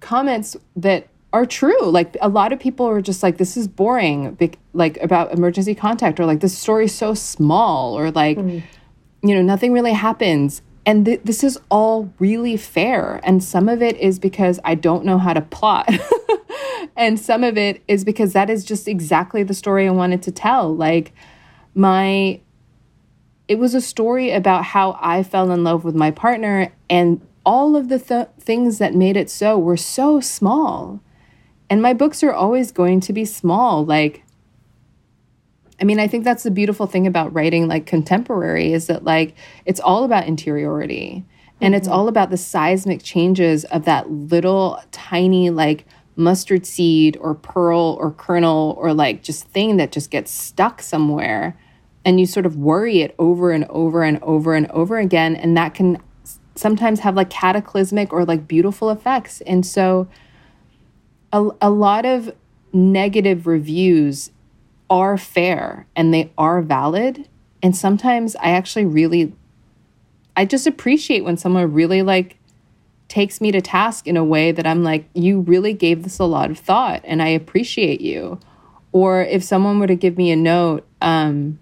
[0.00, 1.90] comments that are true.
[1.90, 4.36] Like a lot of people are just like, this is boring,
[4.72, 8.62] like about emergency contact, or like this story's so small, or like, mm.
[9.22, 10.62] you know, nothing really happens.
[10.86, 13.20] And th this is all really fair.
[13.22, 15.90] And some of it is because I don't know how to plot.
[16.96, 20.32] and some of it is because that is just exactly the story I wanted to
[20.32, 20.74] tell.
[20.74, 21.12] Like,
[21.74, 22.40] my,
[23.48, 27.76] it was a story about how I fell in love with my partner, and all
[27.76, 31.00] of the th things that made it so were so small
[31.70, 33.84] and my books are always going to be small.
[33.84, 34.22] Like,
[35.80, 39.34] I mean, I think that's the beautiful thing about writing like contemporary is that like
[39.64, 41.24] it's all about interiority
[41.60, 41.78] and mm-hmm.
[41.78, 45.84] it's all about the seismic changes of that little tiny like
[46.16, 51.56] mustard seed or pearl or kernel or like just thing that just gets stuck somewhere
[52.04, 55.56] and you sort of worry it over and over and over and over again and
[55.56, 55.96] that can
[56.58, 59.40] sometimes have like cataclysmic or like beautiful effects.
[59.42, 60.08] And so
[61.32, 62.34] a, a lot of
[62.72, 64.30] negative reviews
[64.90, 67.28] are fair and they are valid.
[67.62, 69.32] And sometimes I actually really,
[70.36, 72.36] I just appreciate when someone really like
[73.08, 76.24] takes me to task in a way that I'm like, you really gave this a
[76.24, 78.38] lot of thought and I appreciate you.
[78.92, 81.58] Or if someone were to give me a note um,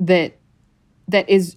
[0.00, 0.36] that
[1.08, 1.56] that is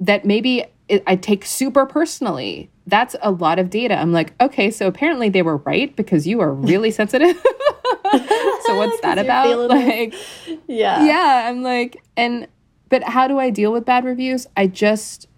[0.00, 0.64] that maybe
[1.06, 2.70] I take super personally.
[2.86, 3.94] That's a lot of data.
[3.94, 7.36] I'm like, okay, so apparently they were right because you are really sensitive.
[7.36, 9.70] so what's that about?
[9.70, 10.14] Like,
[10.66, 11.48] yeah, yeah.
[11.48, 12.46] I'm like, and
[12.88, 14.46] but how do I deal with bad reviews?
[14.56, 15.28] I just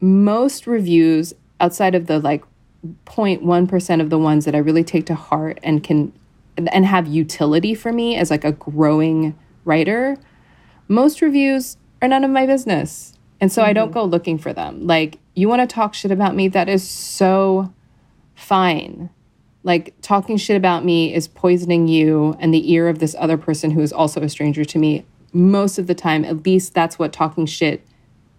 [0.00, 2.44] most reviews outside of the like
[3.06, 6.12] 0.1% of the ones that I really take to heart and can
[6.56, 10.16] and have utility for me as like a growing writer,
[10.88, 13.17] most reviews are none of my business.
[13.40, 13.70] And so mm-hmm.
[13.70, 13.98] I don't mm-hmm.
[13.98, 14.86] go looking for them.
[14.86, 16.48] Like, you want to talk shit about me?
[16.48, 17.72] That is so
[18.34, 19.10] fine.
[19.62, 23.70] Like, talking shit about me is poisoning you and the ear of this other person
[23.70, 25.04] who is also a stranger to me.
[25.32, 27.84] Most of the time, at least that's what talking shit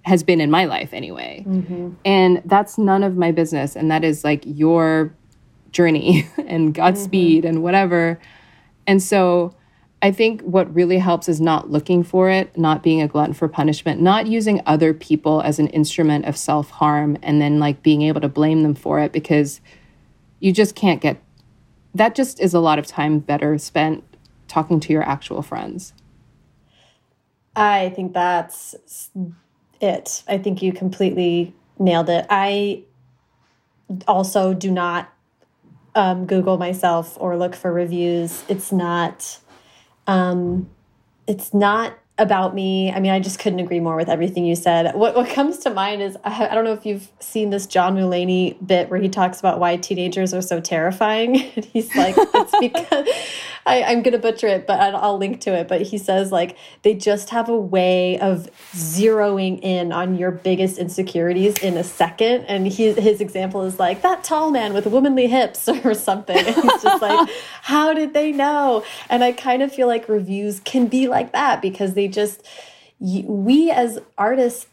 [0.04, 1.44] has been in my life anyway.
[1.48, 1.92] Mm-hmm.
[2.04, 3.76] And that's none of my business.
[3.76, 5.14] And that is like your
[5.72, 7.48] journey and Godspeed mm-hmm.
[7.48, 8.20] and whatever.
[8.88, 9.56] And so
[10.02, 13.50] I think what really helps is not looking for it, not being a glutton for
[13.50, 18.04] punishment, not using other people as an instrument of self harm and then like being
[18.04, 19.60] able to blame them for it because
[20.40, 21.22] you just can't get
[21.96, 24.04] that, just is a lot of time better spent
[24.48, 25.94] talking to your actual friends.
[27.56, 29.10] I think that's
[29.82, 30.24] it.
[30.28, 32.26] I think you completely nailed it.
[32.30, 32.84] I
[34.08, 35.12] also do not
[35.96, 38.44] um, Google myself or look for reviews.
[38.48, 39.40] It's not
[40.10, 40.68] um,
[41.28, 42.92] it's not about me.
[42.92, 44.94] I mean, I just couldn't agree more with everything you said.
[44.96, 47.96] What what comes to mind is I, I don't know if you've seen this John
[47.96, 51.42] Mulaney bit where he talks about why teenagers are so terrifying.
[51.56, 53.08] And he's like, it's because
[53.70, 55.68] I, I'm going to butcher it, but I'll link to it.
[55.68, 60.80] But he says, like, they just have a way of zeroing in on your biggest
[60.80, 62.46] insecurities in a second.
[62.46, 66.36] And he, his example is like, that tall man with womanly hips or something.
[66.36, 67.30] And he's just like,
[67.62, 68.84] how did they know?
[69.08, 72.44] And I kind of feel like reviews can be like that because they just,
[73.00, 74.66] we as artists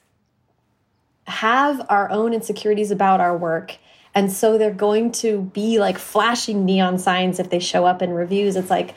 [1.26, 3.76] have our own insecurities about our work
[4.16, 8.10] and so they're going to be like flashing neon signs if they show up in
[8.12, 8.56] reviews.
[8.56, 8.94] It's like,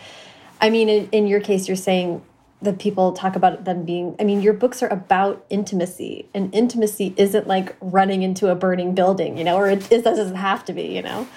[0.61, 2.23] I mean, in, in your case, you're saying
[2.61, 7.13] that people talk about them being, I mean, your books are about intimacy, and intimacy
[7.15, 10.73] isn't like running into a burning building, you know, or it, it doesn't have to
[10.73, 11.27] be, you know?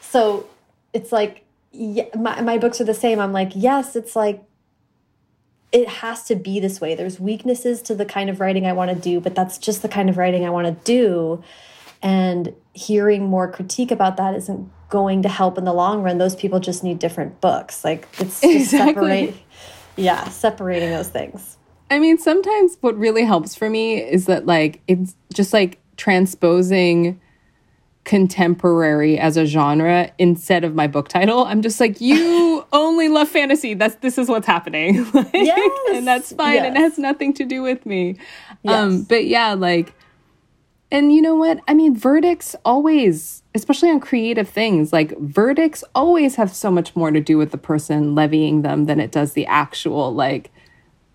[0.00, 0.48] So
[0.92, 3.20] it's like, yeah, my, my books are the same.
[3.20, 4.42] I'm like, yes, it's like,
[5.72, 6.94] it has to be this way.
[6.94, 9.88] There's weaknesses to the kind of writing I want to do, but that's just the
[9.88, 11.42] kind of writing I want to do.
[12.02, 16.18] And hearing more critique about that isn't going to help in the long run.
[16.18, 17.84] Those people just need different books.
[17.84, 19.26] Like it's just exactly.
[19.26, 19.34] separate.
[19.96, 21.56] Yeah, separating those things.
[21.90, 27.20] I mean, sometimes what really helps for me is that like it's just like transposing
[28.04, 31.44] contemporary as a genre instead of my book title.
[31.44, 33.74] I'm just like, you only love fantasy.
[33.74, 35.04] That's this is what's happening.
[35.14, 35.70] like, yes.
[35.92, 36.54] And that's fine.
[36.54, 36.66] Yes.
[36.66, 38.16] And it has nothing to do with me.
[38.62, 38.74] Yes.
[38.74, 39.94] Um, but yeah, like
[40.92, 41.58] and you know what?
[41.66, 47.10] I mean, verdicts always, especially on creative things, like verdicts always have so much more
[47.10, 50.50] to do with the person levying them than it does the actual like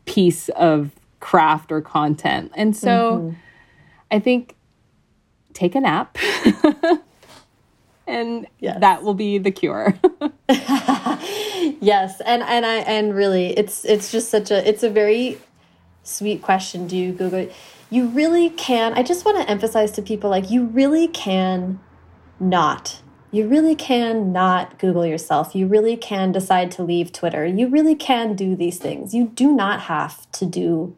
[0.05, 2.51] piece of craft or content.
[2.55, 3.35] And so mm -hmm.
[4.09, 4.55] I think
[5.53, 6.17] take a nap.
[8.07, 8.79] and yes.
[8.79, 9.93] that will be the cure.
[11.81, 15.37] yes, and and I and really it's it's just such a it's a very
[16.03, 16.87] sweet question.
[16.87, 17.47] Do you Google
[17.89, 18.93] you really can.
[18.93, 21.79] I just want to emphasize to people like you really can
[22.39, 23.01] not.
[23.31, 25.55] You really can not Google yourself.
[25.55, 27.45] You really can decide to leave Twitter.
[27.45, 29.13] You really can do these things.
[29.13, 30.95] You do not have to do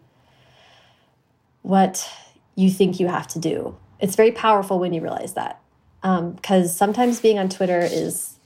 [1.61, 2.09] what
[2.55, 3.77] you think you have to do.
[3.99, 5.61] It's very powerful when you realize that.
[6.01, 8.39] Because um, sometimes being on Twitter is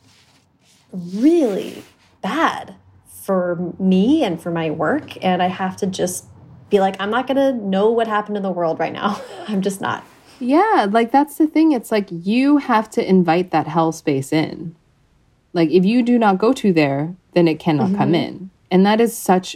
[0.91, 1.83] really
[2.21, 2.75] bad
[3.07, 5.23] for me and for my work.
[5.23, 6.25] And I have to just
[6.73, 9.21] be like, I'm not going to know what happened in the world right now.
[9.47, 10.03] I'm just not.
[10.39, 11.71] Yeah, like that's the thing.
[11.71, 14.75] It's like you have to invite that hell space in.
[15.53, 17.99] Like if you do not go to there, then it cannot mm -hmm.
[17.99, 18.49] come in.
[18.71, 19.55] And that is such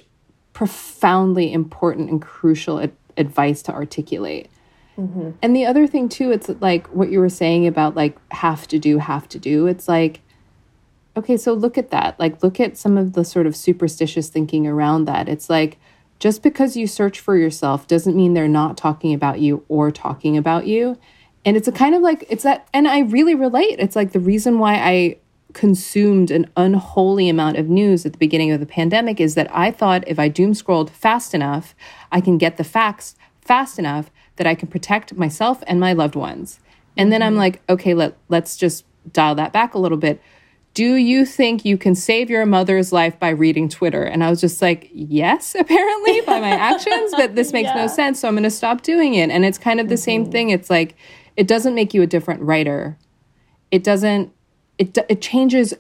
[0.54, 4.48] profoundly important and crucial ad advice to articulate.
[4.96, 5.34] Mm -hmm.
[5.42, 8.78] And the other thing too, it's like what you were saying about like have to
[8.90, 9.68] do, have to do.
[9.68, 10.20] It's like,
[11.16, 12.20] okay, so look at that.
[12.20, 15.28] Like look at some of the sort of superstitious thinking around that.
[15.28, 15.78] It's like,
[16.20, 20.38] just because you search for yourself doesn't mean they're not talking about you or talking
[20.38, 20.98] about you.
[21.46, 23.80] And it's a kind of like, it's that, and I really relate.
[23.80, 25.18] It's like the reason why I
[25.54, 29.72] consumed an unholy amount of news at the beginning of the pandemic is that I
[29.72, 31.74] thought if I doom scrolled fast enough,
[32.12, 36.16] I can get the facts fast enough that I can protect myself and my loved
[36.16, 36.60] ones.
[36.96, 37.40] And then I'm mm-hmm.
[37.40, 40.22] like, okay, let, let's just dial that back a little bit.
[40.78, 44.04] Do you think you can save your mother's life by reading Twitter?
[44.04, 47.78] And I was just like, yes, apparently by my actions, but this makes yeah.
[47.78, 48.20] no sense.
[48.20, 49.32] So I'm going to stop doing it.
[49.32, 50.04] And it's kind of the mm-hmm.
[50.04, 50.52] same thing.
[50.52, 50.96] It's like,
[51.36, 52.96] it doesn't make you a different writer.
[53.72, 54.32] It doesn't
[54.78, 55.74] it, it changes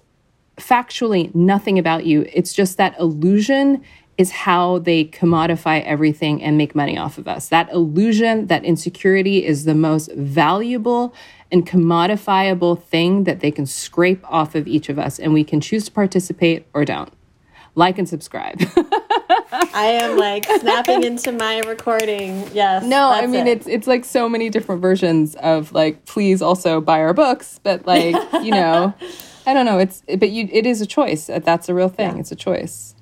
[0.57, 2.25] factually nothing about you.
[2.33, 3.83] It's just that illusion
[4.17, 7.49] is how they commodify everything and make money off of us.
[7.49, 11.13] That illusion, that insecurity is the most valuable
[11.51, 15.19] and commodifiable thing that they can scrape off of each of us.
[15.19, 17.11] And we can choose to participate or don't.
[17.75, 18.59] Like and subscribe.
[19.51, 22.49] I am like snapping into my recording.
[22.51, 22.83] Yes.
[22.83, 23.57] No, I mean it.
[23.57, 27.85] it's it's like so many different versions of like please also buy our books, but
[27.85, 28.93] like, you know,
[29.45, 31.27] I don't know, it's but you it is a choice.
[31.27, 32.15] That's a real thing.
[32.15, 32.19] Yeah.
[32.19, 32.95] It's a choice.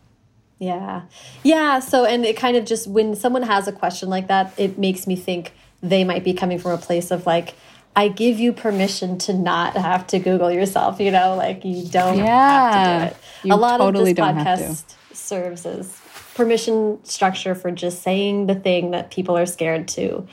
[0.60, 1.04] Yeah.
[1.44, 4.78] Yeah, so and it kind of just when someone has a question like that, it
[4.78, 7.56] makes me think they might be coming from a place of like
[7.96, 12.18] I give you permission to not have to Google yourself, you know, like you don't
[12.18, 13.54] yeah, have to do it.
[13.54, 16.02] A lot totally of this podcast serves as
[16.34, 20.28] permission structure for just saying the thing that people are scared to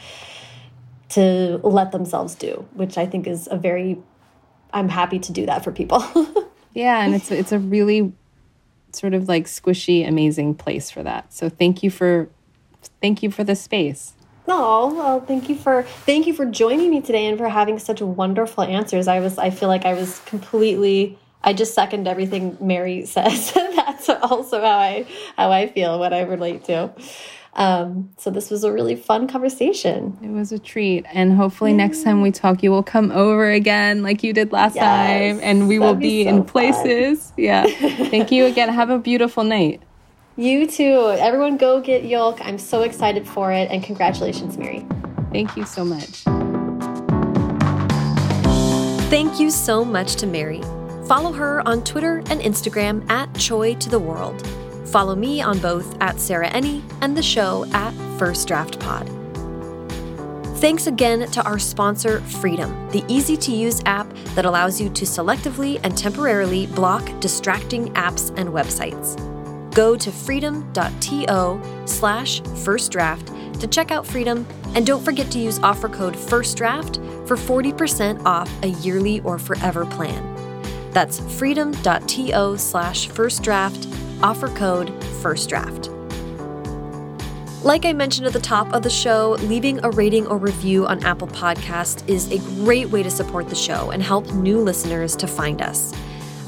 [1.10, 4.02] to let themselves do, which I think is a very
[4.72, 6.04] I'm happy to do that for people.
[6.74, 8.12] yeah, and it's it's a really
[8.92, 11.32] sort of like squishy amazing place for that.
[11.32, 12.28] So thank you for
[13.00, 14.14] thank you for the space.
[14.48, 18.00] Oh, well, thank you for thank you for joining me today and for having such
[18.00, 19.08] wonderful answers.
[19.08, 23.52] I was I feel like I was completely I just second everything Mary says.
[23.52, 26.92] That's also how I how I feel, what I relate to.
[27.54, 30.16] Um, so this was a really fun conversation.
[30.22, 34.02] It was a treat, and hopefully next time we talk, you will come over again
[34.02, 37.32] like you did last yes, time, and we will be, be so in places.
[37.36, 37.66] Yeah.
[37.66, 38.70] Thank you again.
[38.70, 39.82] Have a beautiful night.
[40.36, 41.14] You too.
[41.18, 42.38] Everyone, go get Yolk.
[42.40, 44.86] I'm so excited for it, and congratulations, Mary.
[45.30, 46.24] Thank you so much.
[49.10, 50.62] Thank you so much to Mary.
[51.06, 54.46] Follow her on Twitter and Instagram at Choi to the World.
[54.86, 59.06] Follow me on both at Sarah Enni and the show at First Draft Pod.
[60.60, 65.04] Thanks again to our sponsor, Freedom, the easy to use app that allows you to
[65.04, 69.18] selectively and temporarily block distracting apps and websites.
[69.74, 75.60] Go to freedom.to slash first draft to check out Freedom, and don't forget to use
[75.60, 80.28] offer code FIRSTDRAFT for 40% off a yearly or forever plan.
[80.90, 83.86] That's freedom.to slash first draft,
[84.22, 84.92] offer code
[85.22, 85.90] first draft.
[87.62, 91.04] Like I mentioned at the top of the show, leaving a rating or review on
[91.04, 95.28] Apple Podcast is a great way to support the show and help new listeners to
[95.28, 95.94] find us.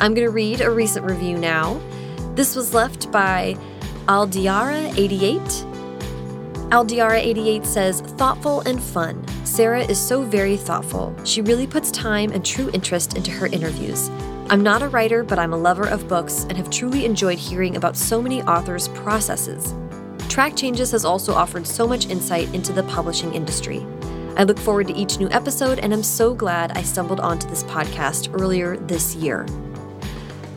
[0.01, 1.81] I'm going to read a recent review now.
[2.35, 3.57] This was left by
[4.07, 5.39] Aldiara88.
[6.71, 9.25] Aldiara88 says, thoughtful and fun.
[9.47, 11.15] Sarah is so very thoughtful.
[11.25, 14.09] She really puts time and true interest into her interviews.
[14.49, 17.77] I'm not a writer, but I'm a lover of books and have truly enjoyed hearing
[17.77, 19.73] about so many authors' processes.
[20.29, 23.87] Track Changes has also offered so much insight into the publishing industry.
[24.37, 27.63] I look forward to each new episode, and I'm so glad I stumbled onto this
[27.63, 29.47] podcast earlier this year.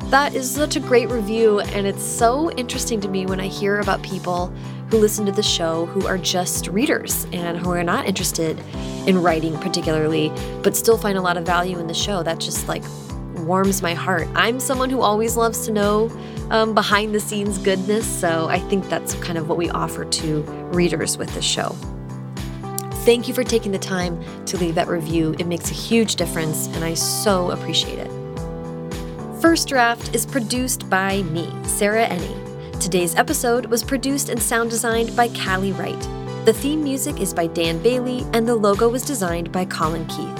[0.10, 3.82] That is such a great review, and it's so interesting to me when I hear
[3.82, 4.48] about people
[4.90, 8.58] who listen to the show who are just readers and who are not interested
[9.06, 10.32] in writing particularly,
[10.64, 12.24] but still find a lot of value in the show.
[12.24, 12.86] That just like
[13.40, 14.30] warms my heart.
[14.34, 16.10] I'm someone who always loves to know
[16.52, 20.42] um, behind the scenes goodness, so I think that's kind of what we offer to
[20.72, 21.76] readers with this show.
[23.04, 25.36] Thank you for taking the time to leave that review.
[25.38, 28.17] It makes a huge difference, and I so appreciate it.
[29.42, 32.80] First Draft is produced by me, Sarah Enni.
[32.80, 36.00] Today's episode was produced and sound designed by Callie Wright.
[36.46, 40.40] The theme music is by Dan Bailey, and the logo was designed by Colin Keith.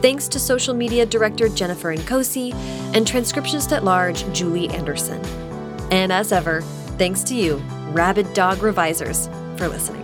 [0.00, 2.54] Thanks to social media director Jennifer Nkosi
[2.94, 5.22] and transcriptionist at large Julie Anderson.
[5.90, 6.62] And as ever,
[6.96, 7.56] thanks to you,
[7.90, 10.03] rabid dog revisers, for listening.